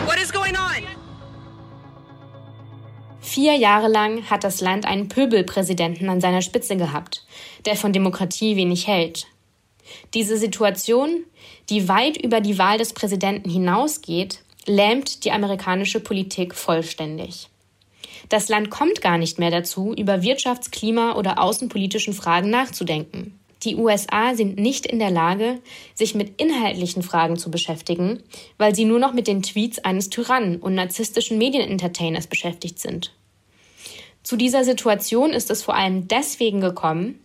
What 0.07 0.19
is 0.19 0.31
going 0.31 0.57
on? 0.57 0.94
Vier 3.35 3.57
Jahre 3.57 3.89
lang 3.89 4.31
hat 4.31 4.45
das 4.45 4.61
Land 4.61 4.87
einen 4.87 5.09
Pöbelpräsidenten 5.09 6.09
an 6.09 6.21
seiner 6.21 6.41
Spitze 6.41 6.77
gehabt, 6.77 7.27
der 7.65 7.75
von 7.75 7.93
Demokratie 7.93 8.55
wenig 8.55 8.87
hält. 8.87 9.27
Diese 10.15 10.37
Situation, 10.37 11.25
die 11.69 11.89
weit 11.89 12.17
über 12.17 12.41
die 12.41 12.59
Wahl 12.59 12.79
des 12.79 12.93
Präsidenten 12.93 13.51
hinausgeht, 13.51 14.39
lähmt 14.67 15.25
die 15.25 15.33
amerikanische 15.33 15.99
Politik 15.99 16.55
vollständig. 16.55 17.49
Das 18.29 18.49
Land 18.49 18.71
kommt 18.71 19.01
gar 19.03 19.19
nicht 19.19 19.41
mehr 19.41 19.51
dazu, 19.51 19.93
über 19.99 20.23
Wirtschafts-, 20.23 20.71
Klima- 20.71 21.17
oder 21.17 21.43
außenpolitischen 21.43 22.15
Fragen 22.15 22.51
nachzudenken. 22.51 23.37
Die 23.65 23.75
USA 23.75 24.37
sind 24.37 24.61
nicht 24.61 24.87
in 24.87 25.01
der 25.01 25.11
Lage, 25.11 25.59
sich 25.97 26.15
mit 26.15 26.41
inhaltlichen 26.41 27.03
Fragen 27.03 27.37
zu 27.37 27.51
beschäftigen, 27.51 28.23
weil 28.59 28.77
sie 28.77 28.85
nur 28.85 29.01
noch 29.01 29.13
mit 29.13 29.27
den 29.27 29.43
Tweets 29.43 29.81
eines 29.81 30.09
Tyrannen 30.09 30.61
und 30.61 30.77
narzisstischen 30.77 31.37
Medienentertainers 31.37 32.29
beschäftigt 32.29 32.79
sind. 32.79 33.11
Zu 34.25 34.37
dieser 34.37 34.65
Situation 34.65 35.31
ist 35.35 35.51
es 35.51 35.63
vor 35.63 35.75
allem 35.75 36.09
deswegen 36.09 36.63
gekommen, 36.63 37.21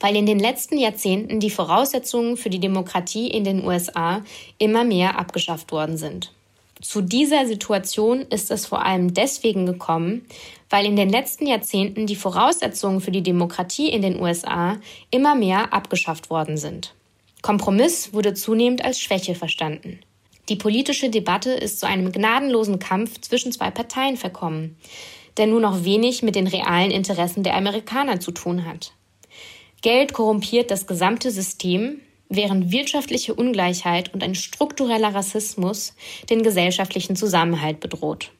weil 0.00 0.16
in 0.16 0.26
den 0.26 0.40
letzten 0.40 0.76
Jahrzehnten 0.76 1.38
die 1.38 1.50
Voraussetzungen 1.50 2.36
für 2.36 2.50
die 2.50 2.58
Demokratie 2.58 3.28
in 3.28 3.44
den 3.44 3.64
USA 3.64 4.22
immer 4.58 4.82
mehr 4.82 5.20
abgeschafft 5.20 5.70
worden 5.70 5.96
sind. 5.96 6.32
Zu 6.80 7.00
dieser 7.00 7.46
Situation 7.46 8.22
ist 8.22 8.50
es 8.50 8.66
vor 8.66 8.84
allem 8.84 9.14
deswegen 9.14 9.66
gekommen, 9.66 10.26
weil 10.68 10.84
in 10.84 10.96
den 10.96 11.10
letzten 11.10 11.46
Jahrzehnten 11.46 12.08
die 12.08 12.16
Voraussetzungen 12.16 13.00
für 13.00 13.12
die 13.12 13.22
Demokratie 13.22 13.88
in 13.88 14.02
den 14.02 14.20
USA 14.20 14.78
immer 15.12 15.36
mehr 15.36 15.72
abgeschafft 15.72 16.28
worden 16.28 16.56
sind. 16.56 16.92
Kompromiss 17.40 18.12
wurde 18.12 18.34
zunehmend 18.34 18.84
als 18.84 18.98
Schwäche 18.98 19.36
verstanden. 19.36 20.00
Die 20.48 20.56
politische 20.56 21.08
Debatte 21.08 21.52
ist 21.52 21.78
zu 21.78 21.86
einem 21.86 22.10
gnadenlosen 22.10 22.80
Kampf 22.80 23.20
zwischen 23.20 23.52
zwei 23.52 23.70
Parteien 23.70 24.16
verkommen, 24.16 24.76
der 25.36 25.46
nur 25.46 25.60
noch 25.60 25.84
wenig 25.84 26.22
mit 26.22 26.34
den 26.34 26.46
realen 26.46 26.90
Interessen 26.90 27.42
der 27.42 27.56
Amerikaner 27.56 28.20
zu 28.20 28.32
tun 28.32 28.64
hat. 28.66 28.92
Geld 29.82 30.12
korrumpiert 30.12 30.70
das 30.70 30.86
gesamte 30.86 31.30
System, 31.30 32.00
während 32.28 32.72
wirtschaftliche 32.72 33.34
Ungleichheit 33.34 34.14
und 34.14 34.22
ein 34.22 34.34
struktureller 34.34 35.14
Rassismus 35.14 35.94
den 36.30 36.42
gesellschaftlichen 36.42 37.16
Zusammenhalt 37.16 37.80
bedroht. 37.80 38.30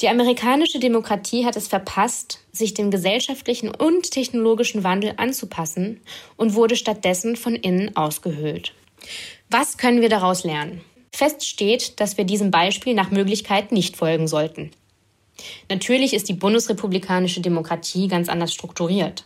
Die 0.00 0.08
amerikanische 0.08 0.78
Demokratie 0.78 1.46
hat 1.46 1.56
es 1.56 1.68
verpasst, 1.68 2.40
sich 2.52 2.74
dem 2.74 2.90
gesellschaftlichen 2.90 3.70
und 3.70 4.10
technologischen 4.10 4.84
Wandel 4.84 5.14
anzupassen 5.16 6.00
und 6.36 6.54
wurde 6.54 6.76
stattdessen 6.76 7.36
von 7.36 7.54
innen 7.54 7.96
ausgehöhlt. 7.96 8.74
Was 9.48 9.78
können 9.78 10.02
wir 10.02 10.10
daraus 10.10 10.44
lernen? 10.44 10.82
Fest 11.12 11.46
steht, 11.46 11.98
dass 11.98 12.18
wir 12.18 12.24
diesem 12.24 12.50
Beispiel 12.50 12.92
nach 12.92 13.10
Möglichkeit 13.10 13.72
nicht 13.72 13.96
folgen 13.96 14.28
sollten. 14.28 14.70
Natürlich 15.68 16.14
ist 16.14 16.28
die 16.28 16.34
bundesrepublikanische 16.34 17.40
Demokratie 17.40 18.08
ganz 18.08 18.28
anders 18.28 18.52
strukturiert. 18.52 19.24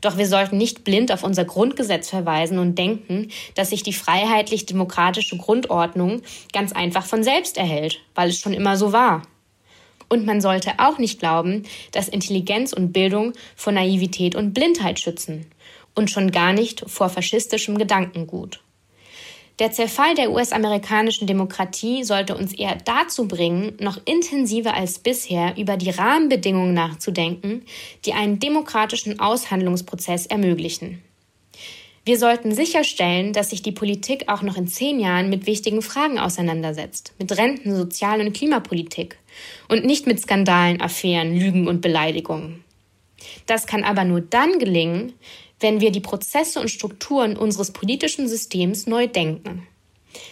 Doch 0.00 0.16
wir 0.16 0.26
sollten 0.26 0.56
nicht 0.56 0.84
blind 0.84 1.12
auf 1.12 1.22
unser 1.22 1.44
Grundgesetz 1.44 2.08
verweisen 2.08 2.58
und 2.58 2.76
denken, 2.76 3.30
dass 3.54 3.70
sich 3.70 3.82
die 3.82 3.92
freiheitlich-demokratische 3.92 5.36
Grundordnung 5.36 6.22
ganz 6.52 6.72
einfach 6.72 7.04
von 7.04 7.22
selbst 7.22 7.56
erhält, 7.56 8.00
weil 8.14 8.30
es 8.30 8.38
schon 8.38 8.54
immer 8.54 8.76
so 8.76 8.92
war. 8.92 9.22
Und 10.08 10.26
man 10.26 10.40
sollte 10.40 10.72
auch 10.78 10.98
nicht 10.98 11.20
glauben, 11.20 11.64
dass 11.92 12.08
Intelligenz 12.08 12.72
und 12.72 12.92
Bildung 12.92 13.32
vor 13.54 13.72
Naivität 13.72 14.34
und 14.34 14.54
Blindheit 14.54 14.98
schützen 14.98 15.46
und 15.94 16.10
schon 16.10 16.32
gar 16.32 16.52
nicht 16.52 16.82
vor 16.88 17.08
faschistischem 17.08 17.78
Gedankengut. 17.78 18.60
Der 19.58 19.72
Zerfall 19.72 20.14
der 20.14 20.30
US-amerikanischen 20.30 21.26
Demokratie 21.26 22.02
sollte 22.02 22.34
uns 22.36 22.54
eher 22.54 22.76
dazu 22.76 23.28
bringen, 23.28 23.76
noch 23.78 23.98
intensiver 24.06 24.74
als 24.74 24.98
bisher 24.98 25.54
über 25.58 25.76
die 25.76 25.90
Rahmenbedingungen 25.90 26.72
nachzudenken, 26.72 27.64
die 28.06 28.14
einen 28.14 28.38
demokratischen 28.38 29.20
Aushandlungsprozess 29.20 30.26
ermöglichen. 30.26 31.02
Wir 32.06 32.18
sollten 32.18 32.54
sicherstellen, 32.54 33.34
dass 33.34 33.50
sich 33.50 33.60
die 33.60 33.72
Politik 33.72 34.24
auch 34.28 34.40
noch 34.40 34.56
in 34.56 34.66
zehn 34.66 34.98
Jahren 34.98 35.28
mit 35.28 35.46
wichtigen 35.46 35.82
Fragen 35.82 36.18
auseinandersetzt, 36.18 37.12
mit 37.18 37.36
Renten, 37.36 37.76
Sozial- 37.76 38.20
und 38.20 38.32
Klimapolitik 38.32 39.18
und 39.68 39.84
nicht 39.84 40.06
mit 40.06 40.18
Skandalen, 40.18 40.80
Affären, 40.80 41.38
Lügen 41.38 41.68
und 41.68 41.82
Beleidigungen. 41.82 42.64
Das 43.46 43.66
kann 43.66 43.84
aber 43.84 44.04
nur 44.04 44.22
dann 44.22 44.58
gelingen, 44.58 45.12
wenn 45.60 45.80
wir 45.80 45.92
die 45.92 46.00
Prozesse 46.00 46.60
und 46.60 46.68
Strukturen 46.68 47.36
unseres 47.36 47.70
politischen 47.70 48.28
Systems 48.28 48.86
neu 48.86 49.06
denken. 49.06 49.66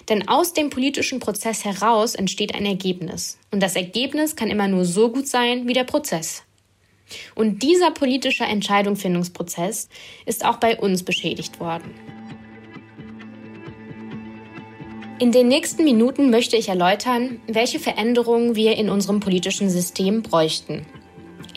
Denn 0.08 0.28
aus 0.28 0.54
dem 0.54 0.70
politischen 0.70 1.20
Prozess 1.20 1.64
heraus 1.64 2.14
entsteht 2.14 2.54
ein 2.54 2.66
Ergebnis. 2.66 3.38
Und 3.52 3.62
das 3.62 3.76
Ergebnis 3.76 4.35
kann 4.35 4.50
immer 4.50 4.66
nur 4.66 4.85
so 4.85 5.11
gut 5.11 5.28
sein 5.28 5.68
wie 5.68 5.73
der 5.73 5.85
Prozess. 5.85 6.42
Und 7.35 7.62
dieser 7.62 7.90
politische 7.90 8.44
Entscheidungsfindungsprozess 8.44 9.88
ist 10.26 10.44
auch 10.44 10.56
bei 10.56 10.78
uns 10.78 11.02
beschädigt 11.02 11.61
worden. 11.61 11.94
In 15.20 15.32
den 15.32 15.49
nächsten 15.49 15.82
Minuten 15.82 16.30
möchte 16.30 16.56
ich 16.56 16.68
erläutern, 16.68 17.40
welche 17.49 17.80
Veränderungen 17.80 18.54
wir 18.54 18.76
in 18.76 18.88
unserem 18.88 19.18
politischen 19.18 19.68
System 19.68 20.23
bräuchten. 20.23 20.87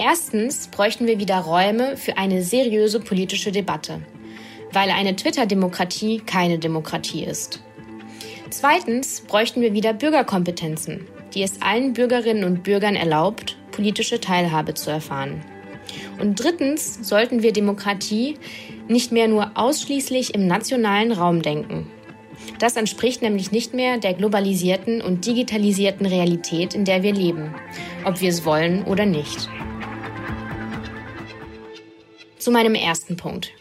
Erstens 0.04 0.68
bräuchten 0.68 1.06
wir 1.06 1.20
wieder 1.20 1.38
Räume 1.38 1.96
für 1.96 2.18
eine 2.18 2.42
seriöse 2.42 3.00
politische 3.00 3.52
Debatte, 3.52 4.02
weil 4.74 4.90
eine 4.90 5.16
Twitter-Demokratie 5.16 6.24
keine 6.26 6.58
Demokratie 6.58 7.24
ist. 7.24 7.62
Zweitens 8.50 9.22
bräuchten 9.22 9.62
wir 9.62 9.74
wieder 9.74 9.94
Bürgerkompetenzen, 9.94 11.06
die 11.36 11.44
es 11.44 11.62
allen 11.62 11.94
Bürgerinnen 11.94 12.46
und 12.46 12.64
Bürgern 12.64 12.96
erlaubt, 12.96 13.58
politische 13.72 14.20
Teilhabe 14.20 14.74
zu 14.74 14.90
erfahren. 14.90 15.46
Und 16.20 16.44
drittens 16.44 17.08
sollten 17.08 17.44
wir 17.44 17.54
Demokratie 17.54 18.40
nicht 18.88 19.12
mehr 19.12 19.28
nur 19.28 19.52
ausschließlich 19.54 20.34
im 20.34 20.48
nationalen 20.48 21.12
Raum 21.12 21.44
denken. 21.44 21.86
Das 22.58 22.76
entspricht 22.76 23.22
nämlich 23.22 23.52
nicht 23.52 23.76
mehr 23.76 24.00
der 24.00 24.16
globalisierten 24.16 25.00
und 25.00 25.28
digitalisierten 25.28 26.08
Realität, 26.08 26.74
in 26.74 26.86
der 26.86 27.04
wir 27.04 27.14
leben, 27.14 27.54
ob 28.04 28.20
wir 28.20 28.30
es 28.30 28.46
wollen 28.46 28.84
oder 28.86 29.06
nicht. 29.06 29.48
Zu 32.42 32.50
meinem 32.50 32.74
ersten 32.74 33.18
Punkt. 33.18 33.52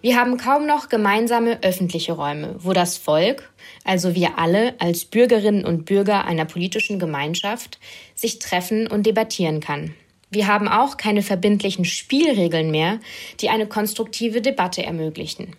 Wir 0.00 0.16
haben 0.16 0.38
kaum 0.38 0.64
noch 0.64 0.88
gemeinsame 0.88 1.62
öffentliche 1.62 2.12
Räume, 2.12 2.54
wo 2.58 2.72
das 2.72 2.96
Volk, 2.96 3.52
also 3.84 4.14
wir 4.14 4.38
alle 4.38 4.74
als 4.78 5.04
Bürgerinnen 5.04 5.66
und 5.66 5.84
Bürger 5.84 6.24
einer 6.24 6.46
politischen 6.46 6.98
Gemeinschaft, 6.98 7.78
sich 8.14 8.38
treffen 8.38 8.86
und 8.86 9.04
debattieren 9.04 9.60
kann. 9.60 9.94
Wir 10.30 10.46
haben 10.46 10.66
auch 10.66 10.96
keine 10.96 11.20
verbindlichen 11.20 11.84
Spielregeln 11.84 12.70
mehr, 12.70 13.00
die 13.40 13.50
eine 13.50 13.66
konstruktive 13.66 14.40
Debatte 14.40 14.82
ermöglichen. 14.82 15.54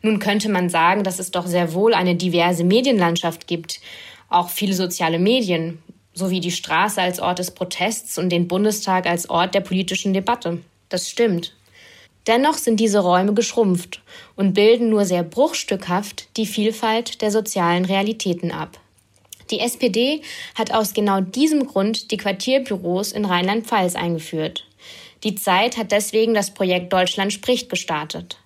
Nun 0.00 0.20
könnte 0.20 0.48
man 0.48 0.70
sagen, 0.70 1.04
dass 1.04 1.18
es 1.18 1.32
doch 1.32 1.46
sehr 1.46 1.74
wohl 1.74 1.92
eine 1.92 2.14
diverse 2.14 2.64
Medienlandschaft 2.64 3.46
gibt, 3.46 3.82
auch 4.30 4.48
viele 4.48 4.72
soziale 4.72 5.18
Medien, 5.18 5.82
sowie 6.14 6.40
die 6.40 6.50
Straße 6.50 7.02
als 7.02 7.20
Ort 7.20 7.40
des 7.40 7.50
Protests 7.50 8.16
und 8.16 8.30
den 8.30 8.48
Bundestag 8.48 9.04
als 9.04 9.28
Ort 9.28 9.54
der 9.54 9.60
politischen 9.60 10.14
Debatte. 10.14 10.60
Das 10.88 11.10
stimmt. 11.10 11.54
Dennoch 12.28 12.58
sind 12.58 12.78
diese 12.78 13.00
Räume 13.00 13.32
geschrumpft 13.32 14.02
und 14.36 14.52
bilden 14.52 14.90
nur 14.90 15.06
sehr 15.06 15.22
bruchstückhaft 15.22 16.28
die 16.36 16.44
Vielfalt 16.44 17.22
der 17.22 17.30
sozialen 17.30 17.86
Realitäten 17.86 18.52
ab. 18.52 18.78
Die 19.50 19.60
SPD 19.60 20.20
hat 20.54 20.72
aus 20.74 20.92
genau 20.92 21.22
diesem 21.22 21.66
Grund 21.66 22.10
die 22.10 22.18
Quartierbüros 22.18 23.12
in 23.12 23.24
Rheinland-Pfalz 23.24 23.96
eingeführt. 23.96 24.66
Die 25.24 25.36
Zeit 25.36 25.78
hat 25.78 25.90
deswegen 25.90 26.34
das 26.34 26.52
Projekt 26.52 26.92
Deutschland 26.92 27.32
spricht 27.32 27.70
gestartet. 27.70 28.38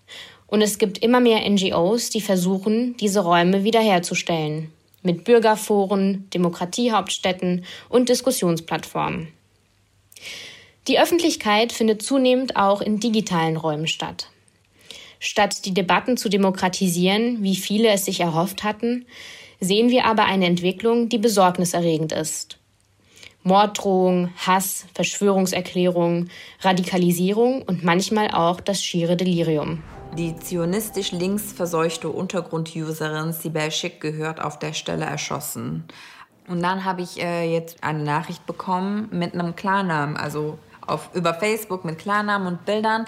Und 0.47 0.63
es 0.63 0.79
gibt 0.79 0.99
immer 0.99 1.19
mehr 1.19 1.49
NGOs, 1.51 2.11
die 2.11 2.21
versuchen, 2.21 2.97
diese 2.99 3.21
Räume 3.21 3.65
wiederherzustellen. 3.65 4.73
Mit 5.03 5.25
Bürgerforen, 5.25 6.29
Demokratiehauptstätten 6.33 7.65
und 7.89 8.09
Diskussionsplattformen. 8.09 9.29
Die 10.89 10.99
Öffentlichkeit 10.99 11.73
findet 11.73 12.03
zunehmend 12.03 12.57
auch 12.57 12.81
in 12.81 12.99
digitalen 12.99 13.57
Räumen 13.57 13.87
statt. 13.87 14.29
Statt 15.21 15.65
die 15.65 15.75
Debatten 15.75 16.17
zu 16.17 16.29
demokratisieren, 16.29 17.45
wie 17.45 17.55
viele 17.55 17.91
es 17.91 18.07
sich 18.07 18.19
erhofft 18.19 18.65
hatten, 18.65 19.07
sehen 19.61 19.91
wir 19.91 20.07
aber 20.07 20.25
eine 20.25 20.47
Entwicklung, 20.47 21.09
die 21.09 21.19
besorgniserregend 21.19 22.11
ist. 22.11 22.59
Morddrohung, 23.45 24.31
Hass, 24.37 24.87
Verschwörungserklärungen, 24.95 26.31
Radikalisierung 26.61 27.63
und 27.63 27.85
manchmal 27.85 28.33
auch 28.33 28.61
das 28.61 28.83
schiere 28.83 29.17
Delirium. 29.17 29.83
Die 30.19 30.37
zionistisch 30.37 31.13
links 31.13 31.53
verseuchte 31.53 32.09
Untergrund-Userin 32.09 33.33
Sibel 33.33 33.71
Schick 33.71 34.01
gehört 34.01 34.41
auf 34.41 34.59
der 34.59 34.73
Stelle 34.73 35.05
erschossen. 35.05 35.85
Und 36.49 36.61
dann 36.63 36.85
habe 36.85 37.03
ich 37.03 37.23
äh, 37.23 37.51
jetzt 37.51 37.83
eine 37.83 38.03
Nachricht 38.03 38.45
bekommen 38.47 39.09
mit 39.13 39.35
einem 39.35 39.57
Klarnamen, 39.57 40.17
also 40.17 40.59
auf, 40.87 41.11
über 41.15 41.35
Facebook 41.35 41.85
mit 41.85 41.99
Klarnamen 41.99 42.47
und 42.47 42.65
Bildern. 42.65 43.05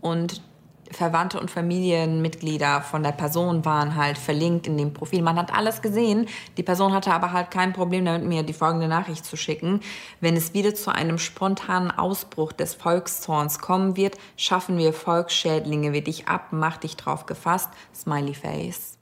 Und 0.00 0.42
Verwandte 0.90 1.38
und 1.38 1.50
Familienmitglieder 1.50 2.82
von 2.82 3.02
der 3.02 3.12
Person 3.12 3.64
waren 3.64 3.94
halt 3.94 4.18
verlinkt 4.18 4.66
in 4.66 4.76
dem 4.76 4.92
Profil. 4.92 5.22
Man 5.22 5.36
hat 5.36 5.54
alles 5.54 5.82
gesehen. 5.82 6.26
Die 6.56 6.62
Person 6.62 6.92
hatte 6.92 7.12
aber 7.12 7.32
halt 7.32 7.50
kein 7.50 7.72
Problem 7.72 8.04
damit, 8.04 8.26
mir 8.26 8.42
die 8.42 8.52
folgende 8.52 8.88
Nachricht 8.88 9.24
zu 9.24 9.36
schicken. 9.36 9.80
Wenn 10.20 10.36
es 10.36 10.52
wieder 10.52 10.74
zu 10.74 10.92
einem 10.92 11.18
spontanen 11.18 11.92
Ausbruch 11.92 12.52
des 12.52 12.74
Volkszorns 12.74 13.60
kommen 13.60 13.96
wird, 13.96 14.16
schaffen 14.36 14.78
wir 14.78 14.92
Volksschädlinge 14.92 15.92
wie 15.92 16.02
dich 16.02 16.26
ab, 16.26 16.48
mach 16.50 16.78
dich 16.78 16.96
drauf 16.96 17.26
gefasst. 17.26 17.70
Smiley 17.94 18.34
Face. 18.34 18.98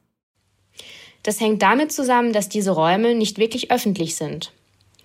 Das 1.23 1.41
hängt 1.41 1.63
damit 1.63 1.93
zusammen, 1.93 2.33
dass 2.33 2.49
diese 2.49 2.71
Räume 2.71 3.15
nicht 3.15 3.39
wirklich 3.39 3.71
öffentlich 3.71 4.17
sind. 4.17 4.53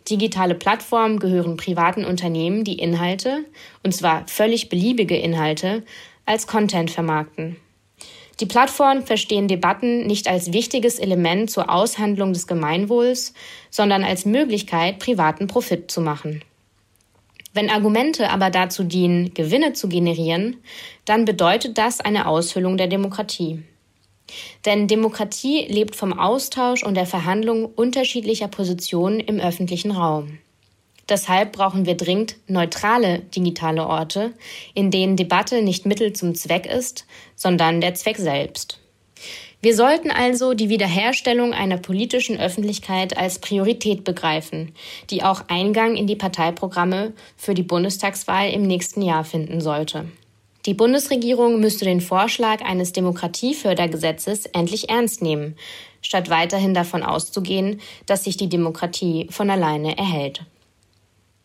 Digitale 0.10 0.55
Plattformen 0.55 1.19
gehören 1.19 1.55
privaten 1.55 2.03
Unternehmen, 2.03 2.63
die 2.63 2.79
Inhalte, 2.79 3.45
und 3.83 3.93
zwar 3.93 4.27
völlig 4.27 4.69
beliebige 4.69 5.17
Inhalte, 5.17 5.83
als 6.25 6.48
Content 6.48 6.91
vermarkten. 6.91 7.57
Die 8.39 8.45
Plattformen 8.45 9.03
verstehen 9.03 9.48
Debatten 9.48 10.07
nicht 10.07 10.27
als 10.27 10.51
wichtiges 10.51 11.00
Element 11.00 11.51
zur 11.51 11.69
Aushandlung 11.69 12.33
des 12.33 12.48
Gemeinwohls, 12.48 13.33
sondern 13.69 14.03
als 14.03 14.25
Möglichkeit, 14.25 15.00
privaten 15.00 15.48
Profit 15.48 15.91
zu 15.91 16.01
machen. 16.01 16.41
Wenn 17.53 17.69
Argumente 17.69 18.31
aber 18.31 18.50
dazu 18.50 18.83
dienen, 18.83 19.33
Gewinne 19.36 19.74
zu 19.74 19.88
generieren, 19.88 20.57
dann 21.05 21.25
bedeutet 21.25 21.77
das 21.77 22.01
eine 22.01 22.27
Aushöhlung 22.27 22.77
der 22.77 22.88
Demokratie. 22.88 23.62
Denn 24.65 24.87
Demokratie 24.87 25.65
lebt 25.67 25.95
vom 25.95 26.17
Austausch 26.17 26.83
und 26.83 26.95
der 26.95 27.05
Verhandlung 27.05 27.65
unterschiedlicher 27.65 28.47
Positionen 28.47 29.19
im 29.19 29.39
öffentlichen 29.39 29.91
Raum. 29.91 30.39
Deshalb 31.09 31.51
brauchen 31.51 31.85
wir 31.85 31.95
dringend 31.95 32.37
neutrale 32.47 33.19
digitale 33.19 33.85
Orte, 33.85 34.33
in 34.73 34.89
denen 34.89 35.17
Debatte 35.17 35.61
nicht 35.61 35.85
Mittel 35.85 36.13
zum 36.13 36.33
Zweck 36.33 36.65
ist, 36.65 37.05
sondern 37.35 37.81
der 37.81 37.93
Zweck 37.93 38.17
selbst. 38.17 38.79
Wir 39.63 39.75
sollten 39.75 40.11
also 40.11 40.53
die 40.53 40.67
Wiederherstellung 40.67 41.53
einer 41.53 41.77
politischen 41.77 42.37
Öffentlichkeit 42.37 43.15
als 43.15 43.39
Priorität 43.39 44.03
begreifen, 44.03 44.73
die 45.09 45.23
auch 45.23 45.45
Eingang 45.47 45.95
in 45.95 46.05
die 46.05 46.17
Parteiprogramme 46.17 47.13
für 47.37 47.53
die 47.53 47.63
Bundestagswahl 47.63 48.49
im 48.49 48.63
nächsten 48.63 49.01
Jahr 49.01 49.23
finden 49.23 49.61
sollte. 49.61 50.05
Die 50.65 50.74
Bundesregierung 50.74 51.60
müsste 51.60 51.84
den 51.84 52.00
Vorschlag 52.00 52.62
eines 52.62 52.93
Demokratiefördergesetzes 52.93 54.46
endlich 54.46 54.89
ernst 54.89 55.22
nehmen, 55.22 55.58
statt 56.01 56.29
weiterhin 56.29 56.74
davon 56.74 57.03
auszugehen, 57.03 57.82
dass 58.05 58.24
sich 58.24 58.38
die 58.38 58.48
Demokratie 58.48 59.27
von 59.29 59.50
alleine 59.50 59.98
erhält. 59.98 60.46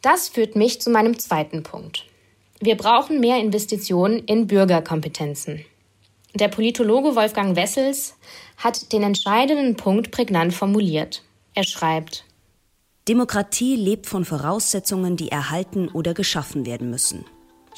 Das 0.03 0.29
führt 0.29 0.55
mich 0.55 0.81
zu 0.81 0.91
meinem 0.91 1.19
zweiten 1.19 1.65
Punkt. 1.65 2.05
Wir 2.61 2.77
brauchen 2.77 3.19
mehr 3.19 3.41
Investitionen 3.41 4.21
in 4.21 4.47
Bürgerkompetenzen. 4.47 5.65
Der 6.35 6.49
Politologe 6.49 7.17
Wolfgang 7.17 7.57
Wessels 7.57 8.15
hat 8.57 8.93
den 8.93 9.03
entscheidenden 9.03 9.77
Punkt 9.77 10.13
prägnant 10.13 10.55
formuliert. 10.55 11.23
Er 11.55 11.65
schreibt 11.65 12.25
Demokratie 13.09 13.75
lebt 13.75 14.07
von 14.07 14.25
Voraussetzungen, 14.25 15.17
die 15.17 15.31
erhalten 15.31 15.89
oder 15.89 16.13
geschaffen 16.13 16.67
werden 16.67 16.91
müssen. 16.91 17.25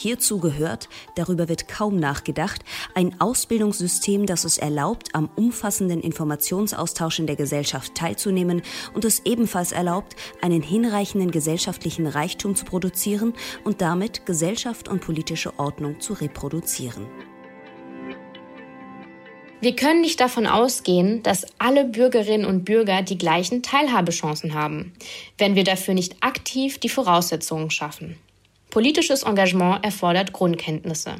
Hierzu 0.02 0.38
gehört, 0.38 0.88
darüber 1.14 1.50
wird 1.50 1.68
kaum 1.68 1.96
nachgedacht, 1.96 2.62
ein 2.94 3.20
Ausbildungssystem, 3.20 4.24
das 4.24 4.44
es 4.44 4.56
erlaubt, 4.56 5.14
am 5.14 5.28
umfassenden 5.36 6.00
Informationsaustausch 6.00 7.18
in 7.18 7.26
der 7.26 7.36
Gesellschaft 7.36 7.94
teilzunehmen 7.96 8.62
und 8.94 9.04
es 9.04 9.20
ebenfalls 9.26 9.72
erlaubt, 9.72 10.16
einen 10.40 10.62
hinreichenden 10.62 11.30
gesellschaftlichen 11.30 12.06
Reichtum 12.06 12.56
zu 12.56 12.64
produzieren 12.64 13.34
und 13.62 13.82
damit 13.82 14.24
Gesellschaft 14.24 14.88
und 14.88 15.02
politische 15.02 15.58
Ordnung 15.58 16.00
zu 16.00 16.14
reproduzieren. 16.14 17.06
Wir 19.60 19.76
können 19.76 20.00
nicht 20.00 20.18
davon 20.18 20.46
ausgehen, 20.46 21.22
dass 21.22 21.44
alle 21.58 21.84
Bürgerinnen 21.84 22.46
und 22.46 22.64
Bürger 22.64 23.02
die 23.02 23.18
gleichen 23.18 23.62
Teilhabechancen 23.62 24.54
haben, 24.54 24.94
wenn 25.36 25.56
wir 25.56 25.64
dafür 25.64 25.92
nicht 25.92 26.22
aktiv 26.22 26.78
die 26.78 26.88
Voraussetzungen 26.88 27.70
schaffen. 27.70 28.16
Politisches 28.70 29.24
Engagement 29.24 29.84
erfordert 29.84 30.32
Grundkenntnisse. 30.32 31.16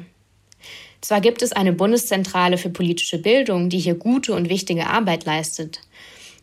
Zwar 1.01 1.19
gibt 1.19 1.41
es 1.41 1.51
eine 1.51 1.73
Bundeszentrale 1.73 2.57
für 2.57 2.69
politische 2.69 3.17
Bildung, 3.17 3.69
die 3.69 3.79
hier 3.79 3.95
gute 3.95 4.33
und 4.33 4.49
wichtige 4.49 4.87
Arbeit 4.87 5.25
leistet, 5.25 5.81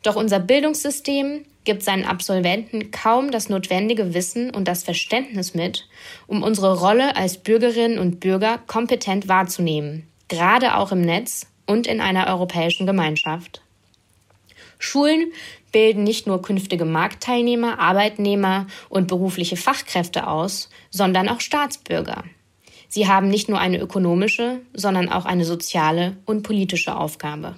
doch 0.03 0.17
unser 0.17 0.39
Bildungssystem 0.39 1.45
gibt 1.65 1.83
seinen 1.83 2.05
Absolventen 2.05 2.91
kaum 2.91 3.31
das 3.31 3.49
notwendige 3.49 4.15
Wissen 4.15 4.51
und 4.55 4.69
das 4.69 4.85
Verständnis 4.85 5.55
mit, 5.55 5.89
um 6.27 6.43
unsere 6.43 6.79
Rolle 6.79 7.17
als 7.17 7.39
Bürgerinnen 7.39 7.99
und 7.99 8.21
Bürger 8.21 8.59
kompetent 8.67 9.29
wahrzunehmen, 9.29 10.07
gerade 10.29 10.77
auch 10.77 10.93
im 10.93 11.03
Netz 11.03 11.47
und 11.67 11.87
in 11.87 12.01
einer 12.01 12.27
europäischen 12.29 12.87
Gemeinschaft. 12.87 13.63
Schulen 14.79 15.33
bilden 15.73 16.05
nicht 16.05 16.27
nur 16.27 16.43
künftige 16.43 16.85
Marktteilnehmer, 16.85 17.79
Arbeitnehmer 17.79 18.67
und 18.89 19.09
berufliche 19.09 19.57
Fachkräfte 19.57 20.27
aus, 20.27 20.71
sondern 20.91 21.29
auch 21.29 21.41
Staatsbürger. 21.41 22.25
Sie 22.89 23.07
haben 23.07 23.29
nicht 23.29 23.49
nur 23.49 23.59
eine 23.59 23.79
ökonomische, 23.79 24.61
sondern 24.73 25.11
auch 25.11 25.27
eine 25.27 25.45
soziale 25.45 26.17
und 26.25 26.43
politische 26.43 26.97
Aufgabe. 26.97 27.57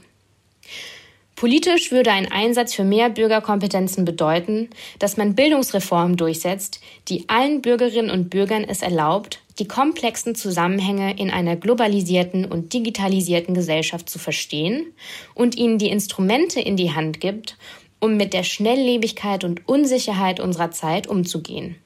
Politisch 1.36 1.90
würde 1.90 2.12
ein 2.12 2.30
Einsatz 2.30 2.74
für 2.74 2.84
mehr 2.84 3.08
Bürgerkompetenzen 3.08 4.04
bedeuten, 4.04 4.68
dass 4.98 5.16
man 5.16 5.34
Bildungsreformen 5.34 6.18
durchsetzt, 6.18 6.82
die 7.08 7.30
allen 7.30 7.62
Bürgerinnen 7.62 8.10
und 8.10 8.28
Bürgern 8.28 8.64
es 8.64 8.82
erlaubt, 8.82 9.40
die 9.60 9.68
komplexen 9.68 10.34
Zusammenhänge 10.34 11.16
in 11.18 11.30
einer 11.30 11.54
globalisierten 11.54 12.46
und 12.46 12.72
digitalisierten 12.72 13.54
Gesellschaft 13.54 14.08
zu 14.08 14.18
verstehen 14.18 14.86
und 15.34 15.56
ihnen 15.56 15.78
die 15.78 15.90
Instrumente 15.90 16.60
in 16.60 16.76
die 16.76 16.92
Hand 16.92 17.20
gibt, 17.20 17.56
um 18.00 18.16
mit 18.16 18.32
der 18.32 18.42
Schnelllebigkeit 18.42 19.44
und 19.44 19.68
Unsicherheit 19.68 20.40
unserer 20.40 20.70
Zeit 20.70 21.06
umzugehen. 21.06 21.76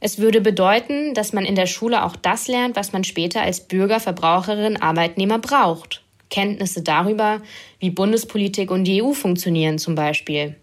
Es 0.00 0.18
würde 0.18 0.40
bedeuten, 0.40 1.12
dass 1.12 1.32
man 1.32 1.44
in 1.44 1.56
der 1.56 1.66
Schule 1.66 2.04
auch 2.04 2.16
das 2.16 2.48
lernt, 2.48 2.76
was 2.76 2.92
man 2.92 3.04
später 3.04 3.42
als 3.42 3.60
Bürger, 3.60 4.00
Verbraucherin, 4.00 4.80
Arbeitnehmer 4.80 5.38
braucht. 5.38 6.02
Kenntnisse 6.30 6.82
darüber, 6.82 7.42
wie 7.80 7.90
Bundespolitik 7.90 8.70
und 8.70 8.84
die 8.84 9.02
EU 9.02 9.12
funktionieren 9.12 9.78
zum 9.78 9.94
Beispiel, 9.94 10.56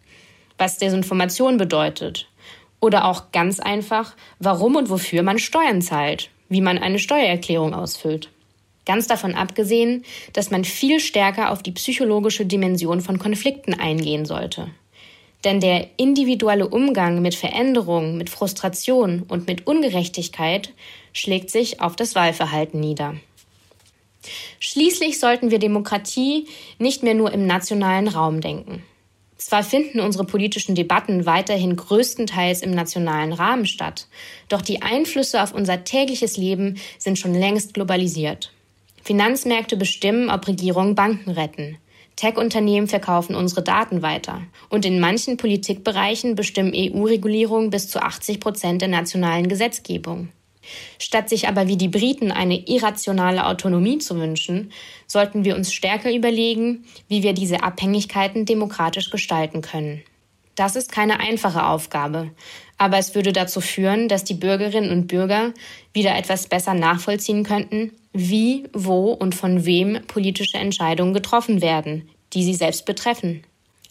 was 0.58 0.78
Desinformation 0.78 1.58
bedeutet 1.58 2.28
oder 2.86 3.06
auch 3.06 3.32
ganz 3.32 3.60
einfach, 3.60 4.16
warum 4.40 4.76
und 4.76 4.90
wofür 4.90 5.24
man 5.24 5.40
Steuern 5.40 5.82
zahlt, 5.82 6.30
wie 6.48 6.62
man 6.62 6.78
eine 6.78 7.00
Steuererklärung 7.00 7.74
ausfüllt. 7.74 8.30
Ganz 8.86 9.08
davon 9.08 9.34
abgesehen, 9.34 10.06
dass 10.34 10.52
man 10.52 10.64
viel 10.64 11.00
stärker 11.00 11.52
auf 11.52 11.64
die 11.64 11.72
psychologische 11.72 12.46
Dimension 12.46 13.02
von 13.02 13.18
Konflikten 13.18 13.74
eingehen 13.74 14.26
sollte. 14.26 14.70
Denn 15.44 15.60
der 15.60 15.88
individuelle 15.98 16.68
Umgang 16.68 17.22
mit 17.22 17.36
Veränderungen, 17.36 18.18
mit 18.18 18.30
Frustration 18.30 19.24
und 19.28 19.48
mit 19.48 19.66
Ungerechtigkeit 19.66 20.72
schlägt 21.14 21.50
sich 21.50 21.82
auf 21.82 21.96
das 21.96 22.14
Wahlverhalten 22.14 22.80
nieder. 22.80 23.16
Schließlich 24.60 25.20
sollten 25.20 25.52
wir 25.52 25.60
Demokratie 25.60 26.48
nicht 26.78 27.04
mehr 27.04 27.14
nur 27.16 27.32
im 27.32 27.48
nationalen 27.48 28.08
Raum 28.08 28.42
denken. 28.42 28.84
Zwar 29.38 29.64
finden 29.64 30.00
unsere 30.00 30.24
politischen 30.24 30.76
Debatten 30.76 31.26
weiterhin 31.26 31.76
größtenteils 31.76 32.62
im 32.62 32.72
nationalen 32.72 33.34
Rahmen 33.34 33.66
statt, 33.66 34.08
doch 34.48 34.62
die 34.62 34.82
Einflüsse 34.82 35.44
auf 35.44 35.54
unser 35.54 35.84
tägliches 35.84 36.38
Leben 36.38 36.78
sind 36.98 37.20
schon 37.20 37.34
längst 37.34 37.74
globalisiert. 37.74 38.52
Finanzmärkte 39.04 39.78
bestimmen, 39.78 40.30
ob 40.30 40.48
Regierungen 40.48 40.96
Banken 40.96 41.32
retten. 41.32 41.78
Tech-Unternehmen 42.16 42.88
verkaufen 42.88 43.36
unsere 43.36 43.62
Daten 43.62 44.02
weiter. 44.02 44.42
Und 44.70 44.86
in 44.86 45.00
manchen 45.00 45.36
Politikbereichen 45.36 46.36
bestimmen 46.36 46.74
EU-Regulierungen 46.74 47.70
bis 47.70 47.90
zu 47.90 48.02
80 48.02 48.40
Prozent 48.40 48.82
der 48.82 48.88
nationalen 48.88 49.50
Gesetzgebung. 49.50 50.30
Statt 51.00 51.30
sich 51.30 51.48
aber 51.48 51.68
wie 51.68 51.78
die 51.78 51.88
Briten 51.88 52.32
eine 52.32 52.68
irrationale 52.68 53.46
Autonomie 53.46 54.00
zu 54.00 54.20
wünschen, 54.20 54.72
sollten 55.08 55.46
wir 55.46 55.56
uns 55.56 55.74
stärker 55.74 56.14
überlegen, 56.14 56.86
wie 57.08 57.24
wir 57.24 57.34
diese 57.34 57.64
Abhängigkeiten 57.64 58.46
demokratisch 58.46 59.10
gestalten 59.10 59.62
können. 59.62 60.04
Das 60.56 60.76
ist 60.78 60.92
keine 60.92 61.20
einfache 61.20 61.66
Aufgabe, 61.66 62.32
aber 62.78 62.98
es 62.98 63.14
würde 63.14 63.34
dazu 63.34 63.60
führen, 63.60 64.08
dass 64.08 64.24
die 64.24 64.34
Bürgerinnen 64.34 64.90
und 64.90 65.08
Bürger 65.08 65.54
wieder 65.94 66.18
etwas 66.18 66.48
besser 66.48 66.74
nachvollziehen 66.74 67.44
könnten, 67.44 67.92
wie, 68.14 68.64
wo 68.72 69.12
und 69.12 69.36
von 69.36 69.66
wem 69.66 70.02
politische 70.08 70.58
Entscheidungen 70.58 71.14
getroffen 71.14 71.62
werden, 71.62 72.10
die 72.34 72.44
sie 72.44 72.54
selbst 72.54 72.86
betreffen. 72.86 73.44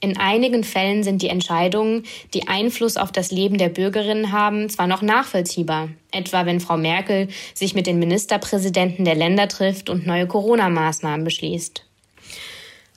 In 0.05 0.19
einigen 0.19 0.64
Fällen 0.64 1.03
sind 1.03 1.23
die 1.23 1.31
Entscheidungen, 1.31 2.03
die 2.35 2.47
Einfluss 2.47 2.99
auf 2.99 3.11
das 3.11 3.31
Leben 3.31 3.57
der 3.57 3.71
Bürgerinnen 3.71 4.33
haben, 4.33 4.69
zwar 4.69 4.87
noch 4.87 5.01
nachvollziehbar, 5.01 5.88
etwa 6.12 6.45
wenn 6.45 6.61
Frau 6.61 6.77
Merkel 6.77 7.29
sich 7.55 7.75
mit 7.75 7.87
den 7.87 7.99
Ministerpräsidenten 7.99 9.07
der 9.07 9.14
Länder 9.14 9.49
trifft 9.49 9.88
und 9.88 10.07
neue 10.07 10.27
Corona-Maßnahmen 10.27 11.25
beschließt. 11.25 11.87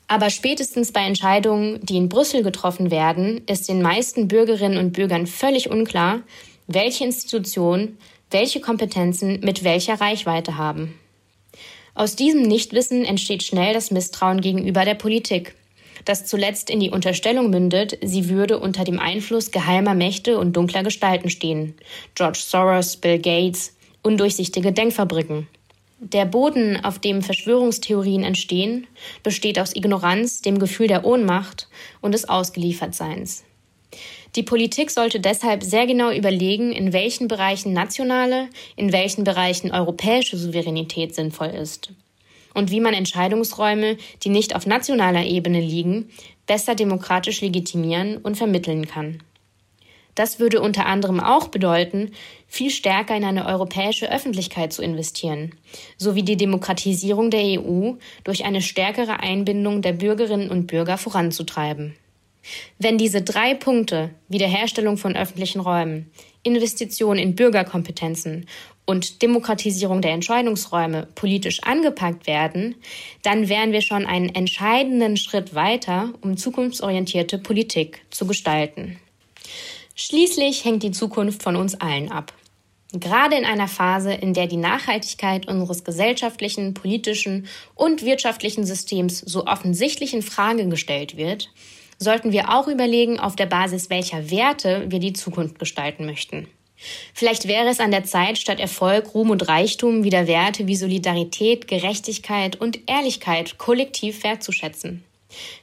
Aber 0.09 0.29
spätestens 0.29 0.91
bei 0.91 0.99
Entscheidungen, 0.99 1.79
die 1.81 1.95
in 1.95 2.09
Brüssel 2.09 2.43
getroffen 2.43 2.91
werden, 2.91 3.41
ist 3.47 3.69
den 3.69 3.81
meisten 3.81 4.27
Bürgerinnen 4.27 4.77
und 4.77 4.91
Bürgern 4.91 5.27
völlig 5.27 5.69
unklar, 5.69 6.23
welche 6.67 7.05
Institutionen 7.05 7.97
welche 8.31 8.59
Kompetenzen 8.59 9.39
mit 9.39 9.63
welcher 9.63 10.01
Reichweite 10.01 10.57
haben. 10.57 10.99
Aus 11.95 12.17
diesem 12.17 12.41
Nichtwissen 12.41 13.05
entsteht 13.05 13.43
schnell 13.43 13.73
das 13.73 13.91
Misstrauen 13.91 14.41
gegenüber 14.41 14.83
der 14.83 14.95
Politik, 14.95 15.55
das 16.05 16.25
zuletzt 16.25 16.69
in 16.69 16.79
die 16.79 16.89
Unterstellung 16.89 17.49
mündet, 17.49 17.97
sie 18.03 18.29
würde 18.29 18.59
unter 18.59 18.83
dem 18.83 18.99
Einfluss 18.99 19.51
geheimer 19.51 19.93
Mächte 19.93 20.37
und 20.37 20.53
dunkler 20.53 20.83
Gestalten 20.83 21.29
stehen. 21.29 21.75
George 22.15 22.39
Soros, 22.41 22.97
Bill 22.97 23.19
Gates, 23.19 23.75
undurchsichtige 24.03 24.71
Denkfabriken. 24.71 25.47
Der 25.99 26.25
Boden, 26.25 26.83
auf 26.83 26.99
dem 26.99 27.21
Verschwörungstheorien 27.21 28.23
entstehen, 28.23 28.85
besteht 29.23 29.59
aus 29.59 29.75
Ignoranz, 29.75 30.41
dem 30.41 30.59
Gefühl 30.59 30.87
der 30.87 31.05
Ohnmacht 31.05 31.67
und 32.01 32.13
des 32.13 32.29
Ausgeliefertseins. 32.29 33.43
Die 34.35 34.43
Politik 34.43 34.91
sollte 34.91 35.19
deshalb 35.19 35.63
sehr 35.63 35.87
genau 35.87 36.11
überlegen, 36.11 36.71
in 36.71 36.93
welchen 36.93 37.27
Bereichen 37.27 37.73
nationale, 37.73 38.49
in 38.75 38.91
welchen 38.91 39.23
Bereichen 39.23 39.71
europäische 39.71 40.37
Souveränität 40.37 41.15
sinnvoll 41.15 41.47
ist 41.47 41.91
und 42.57 42.71
wie 42.71 42.79
man 42.79 42.95
Entscheidungsräume, 42.95 43.97
die 44.23 44.29
nicht 44.29 44.55
auf 44.55 44.65
nationaler 44.65 45.23
Ebene 45.23 45.61
liegen, 45.61 46.09
besser 46.47 46.73
demokratisch 46.73 47.41
legitimieren 47.41 48.17
und 48.17 48.35
vermitteln 48.35 48.87
kann. 48.87 49.21
Das 50.15 50.39
würde 50.39 50.61
unter 50.61 50.87
anderem 50.87 51.19
auch 51.19 51.49
bedeuten, 51.49 52.13
viel 52.47 52.71
stärker 52.71 53.15
in 53.15 53.23
eine 53.23 53.45
europäische 53.45 54.11
Öffentlichkeit 54.11 54.73
zu 54.73 54.81
investieren, 54.81 55.51
sowie 55.97 56.23
die 56.23 56.37
Demokratisierung 56.37 57.29
der 57.29 57.61
EU 57.61 57.93
durch 58.23 58.43
eine 58.43 58.63
stärkere 58.63 59.19
Einbindung 59.19 59.83
der 59.83 59.93
Bürgerinnen 59.93 60.49
und 60.49 60.65
Bürger 60.65 60.97
voranzutreiben. 60.97 61.95
Wenn 62.79 62.97
diese 62.97 63.21
drei 63.21 63.53
Punkte 63.53 64.09
Wiederherstellung 64.29 64.97
von 64.97 65.15
öffentlichen 65.15 65.59
Räumen, 65.59 66.09
Investition 66.41 67.19
in 67.19 67.35
Bürgerkompetenzen 67.35 68.47
und 68.87 69.21
Demokratisierung 69.21 70.01
der 70.01 70.13
Entscheidungsräume 70.13 71.07
politisch 71.13 71.61
angepackt 71.61 72.25
werden, 72.25 72.75
dann 73.21 73.49
wären 73.49 73.73
wir 73.73 73.81
schon 73.81 74.05
einen 74.05 74.33
entscheidenden 74.33 75.17
Schritt 75.17 75.53
weiter, 75.53 76.13
um 76.21 76.37
zukunftsorientierte 76.37 77.37
Politik 77.37 78.01
zu 78.09 78.25
gestalten. 78.25 78.97
Schließlich 79.93 80.63
hängt 80.63 80.83
die 80.83 80.91
Zukunft 80.91 81.43
von 81.43 81.55
uns 81.55 81.75
allen 81.75 82.11
ab. 82.11 82.33
Gerade 82.93 83.35
in 83.35 83.43
einer 83.43 83.67
Phase, 83.67 84.13
in 84.13 84.33
der 84.33 84.47
die 84.47 84.55
Nachhaltigkeit 84.55 85.47
unseres 85.47 85.83
gesellschaftlichen, 85.83 86.73
politischen 86.73 87.47
und 87.75 88.05
wirtschaftlichen 88.05 88.65
Systems 88.65 89.19
so 89.19 89.45
offensichtlich 89.45 90.13
in 90.13 90.21
Frage 90.21 90.67
gestellt 90.69 91.17
wird, 91.17 91.49
sollten 91.99 92.31
wir 92.31 92.53
auch 92.53 92.69
überlegen, 92.69 93.19
auf 93.19 93.35
der 93.35 93.47
Basis 93.47 93.89
welcher 93.89 94.31
Werte 94.31 94.85
wir 94.87 94.99
die 94.99 95.13
Zukunft 95.13 95.59
gestalten 95.59 96.05
möchten. 96.05 96.47
Vielleicht 97.13 97.47
wäre 97.47 97.69
es 97.69 97.79
an 97.79 97.91
der 97.91 98.03
Zeit, 98.03 98.37
statt 98.37 98.59
Erfolg, 98.59 99.13
Ruhm 99.13 99.31
und 99.31 99.47
Reichtum 99.47 100.03
wieder 100.03 100.27
Werte 100.27 100.67
wie 100.67 100.75
Solidarität, 100.75 101.67
Gerechtigkeit 101.67 102.55
und 102.55 102.79
Ehrlichkeit 102.87 103.57
kollektiv 103.57 104.23
wertzuschätzen. 104.23 105.03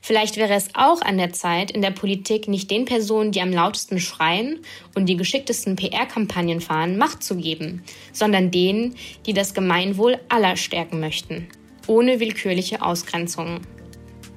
Vielleicht 0.00 0.36
wäre 0.36 0.52
es 0.54 0.68
auch 0.74 1.00
an 1.00 1.16
der 1.16 1.32
Zeit, 1.32 1.70
in 1.70 1.82
der 1.82 1.90
Politik 1.90 2.48
nicht 2.48 2.70
den 2.70 2.84
Personen, 2.84 3.32
die 3.32 3.40
am 3.40 3.52
lautesten 3.52 3.98
schreien 3.98 4.60
und 4.94 5.06
die 5.06 5.16
geschicktesten 5.16 5.76
PR-Kampagnen 5.76 6.60
fahren, 6.60 6.98
Macht 6.98 7.22
zu 7.22 7.36
geben, 7.36 7.82
sondern 8.12 8.50
denen, 8.50 8.94
die 9.26 9.32
das 9.32 9.54
Gemeinwohl 9.54 10.18
aller 10.28 10.56
stärken 10.56 11.00
möchten, 11.00 11.48
ohne 11.86 12.20
willkürliche 12.20 12.82
Ausgrenzungen. 12.82 13.66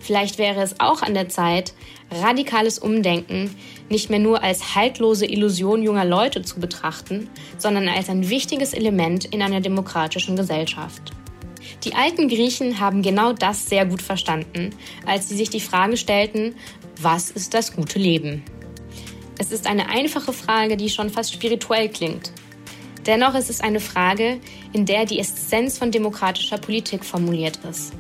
Vielleicht 0.08 0.38
wäre 0.38 0.62
es 0.62 0.80
auch 0.80 1.02
an 1.02 1.14
der 1.14 1.28
Zeit, 1.28 1.74
radikales 2.10 2.80
Umdenken 2.80 3.54
nicht 3.90 4.10
mehr 4.10 4.20
nur 4.20 4.42
als 4.42 4.74
haltlose 4.74 5.26
Illusion 5.26 5.84
junger 5.84 6.06
Leute 6.06 6.44
zu 6.44 6.62
betrachten, 6.62 7.30
sondern 7.58 7.90
als 7.90 8.08
ein 8.08 8.30
wichtiges 8.30 8.74
Element 8.74 9.26
in 9.26 9.42
einer 9.42 9.60
demokratischen 9.60 10.38
Gesellschaft. 10.38 11.12
Die 11.84 11.94
alten 11.94 12.30
Griechen 12.30 12.80
haben 12.80 13.02
genau 13.02 13.34
das 13.34 13.68
sehr 13.68 13.86
gut 13.86 14.02
verstanden, 14.02 14.70
als 15.06 15.28
sie 15.28 15.36
sich 15.36 15.50
die 15.50 15.60
Frage 15.60 15.98
stellten, 15.98 16.56
was 17.02 17.30
ist 17.30 17.54
das 17.54 17.76
gute 17.76 18.00
Leben? 18.00 18.46
Es 19.38 19.52
ist 19.52 19.68
eine 19.68 19.90
einfache 19.90 20.32
Frage, 20.32 20.78
die 20.78 20.90
schon 20.90 21.10
fast 21.10 21.34
spirituell 21.34 21.90
klingt. 21.90 22.32
Dennoch 23.06 23.36
ist 23.36 23.50
es 23.50 23.60
eine 23.60 23.82
Frage, 23.82 24.40
in 24.72 24.86
der 24.86 25.06
die 25.06 25.20
Essenz 25.20 25.78
von 25.78 25.92
demokratischer 25.92 26.60
Politik 26.60 27.04
formuliert 27.04 27.60
ist. 27.70 27.92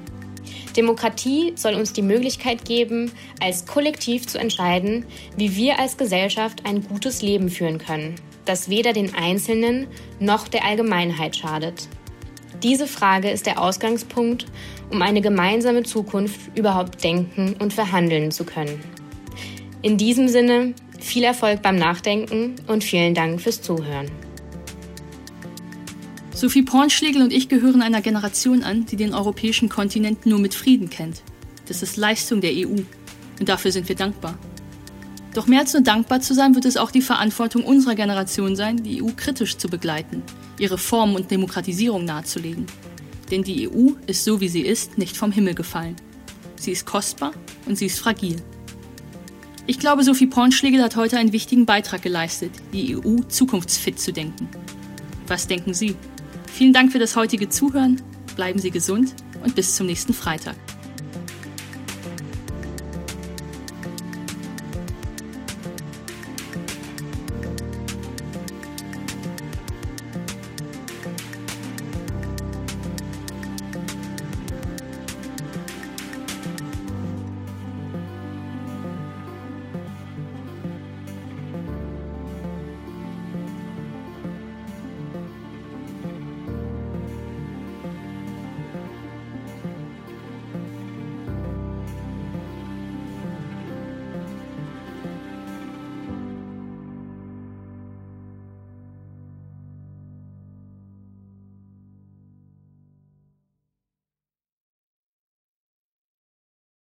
Demokratie 0.77 1.53
soll 1.55 1.73
uns 1.73 1.91
die 1.91 2.03
Möglichkeit 2.03 2.63
geben, 2.63 3.11
als 3.41 3.65
Kollektiv 3.65 4.27
zu 4.27 4.37
entscheiden, 4.37 5.05
wie 5.35 5.55
wir 5.55 5.79
als 5.79 5.97
Gesellschaft 5.97 6.65
ein 6.65 6.87
gutes 6.87 7.21
Leben 7.21 7.49
führen 7.49 7.79
können, 7.79 8.15
das 8.45 8.69
weder 8.69 8.93
den 8.93 9.15
Einzelnen 9.15 9.87
noch 10.19 10.47
der 10.47 10.63
Allgemeinheit 10.63 11.35
schadet. 11.35 11.89
Diese 12.63 12.87
Frage 12.87 13.29
ist 13.29 13.45
der 13.45 13.61
Ausgangspunkt, 13.61 14.45
um 14.89 15.01
eine 15.01 15.21
gemeinsame 15.21 15.83
Zukunft 15.83 16.39
überhaupt 16.55 17.03
denken 17.03 17.55
und 17.59 17.73
verhandeln 17.73 18.31
zu 18.31 18.45
können. 18.45 18.81
In 19.81 19.97
diesem 19.97 20.27
Sinne 20.27 20.73
viel 20.99 21.23
Erfolg 21.23 21.61
beim 21.61 21.75
Nachdenken 21.75 22.55
und 22.67 22.83
vielen 22.83 23.13
Dank 23.13 23.41
fürs 23.41 23.61
Zuhören. 23.61 24.09
Sophie 26.37 26.61
Pornschlegel 26.61 27.23
und 27.23 27.33
ich 27.33 27.49
gehören 27.49 27.81
einer 27.81 28.03
Generation 28.03 28.61
an, 28.61 28.85
die 28.85 28.95
den 28.95 29.15
europäischen 29.15 29.69
Kontinent 29.69 30.27
nur 30.27 30.37
mit 30.37 30.53
Frieden 30.53 30.87
kennt. 30.87 31.23
Das 31.67 31.81
ist 31.81 31.97
Leistung 31.97 32.41
der 32.41 32.51
EU. 32.51 32.75
Und 33.39 33.49
dafür 33.49 33.71
sind 33.71 33.89
wir 33.89 33.95
dankbar. 33.95 34.37
Doch 35.33 35.47
mehr 35.47 35.61
als 35.61 35.73
nur 35.73 35.81
dankbar 35.81 36.21
zu 36.21 36.35
sein, 36.35 36.53
wird 36.53 36.65
es 36.65 36.77
auch 36.77 36.91
die 36.91 37.01
Verantwortung 37.01 37.63
unserer 37.63 37.95
Generation 37.95 38.55
sein, 38.55 38.83
die 38.83 39.01
EU 39.01 39.07
kritisch 39.15 39.57
zu 39.57 39.67
begleiten, 39.67 40.21
ihre 40.59 40.77
Form 40.77 41.15
und 41.15 41.31
Demokratisierung 41.31 42.05
nahezulegen. 42.05 42.67
Denn 43.31 43.41
die 43.41 43.67
EU 43.67 43.93
ist 44.05 44.23
so, 44.23 44.39
wie 44.39 44.47
sie 44.47 44.61
ist, 44.61 44.99
nicht 44.99 45.17
vom 45.17 45.31
Himmel 45.31 45.55
gefallen. 45.55 45.95
Sie 46.55 46.71
ist 46.71 46.85
kostbar 46.85 47.31
und 47.65 47.79
sie 47.79 47.87
ist 47.87 47.97
fragil. 47.97 48.35
Ich 49.65 49.79
glaube, 49.79 50.03
Sophie 50.03 50.27
Pornschlegel 50.27 50.83
hat 50.83 50.97
heute 50.97 51.17
einen 51.17 51.33
wichtigen 51.33 51.65
Beitrag 51.65 52.03
geleistet, 52.03 52.51
die 52.73 52.95
EU 52.95 53.21
zukunftsfit 53.27 53.99
zu 53.99 54.13
denken. 54.13 54.47
Was 55.25 55.47
denken 55.47 55.73
Sie? 55.73 55.95
Vielen 56.47 56.73
Dank 56.73 56.91
für 56.91 56.99
das 56.99 57.15
heutige 57.15 57.49
Zuhören, 57.49 58.01
bleiben 58.35 58.59
Sie 58.59 58.71
gesund 58.71 59.13
und 59.43 59.55
bis 59.55 59.75
zum 59.75 59.85
nächsten 59.85 60.13
Freitag. 60.13 60.55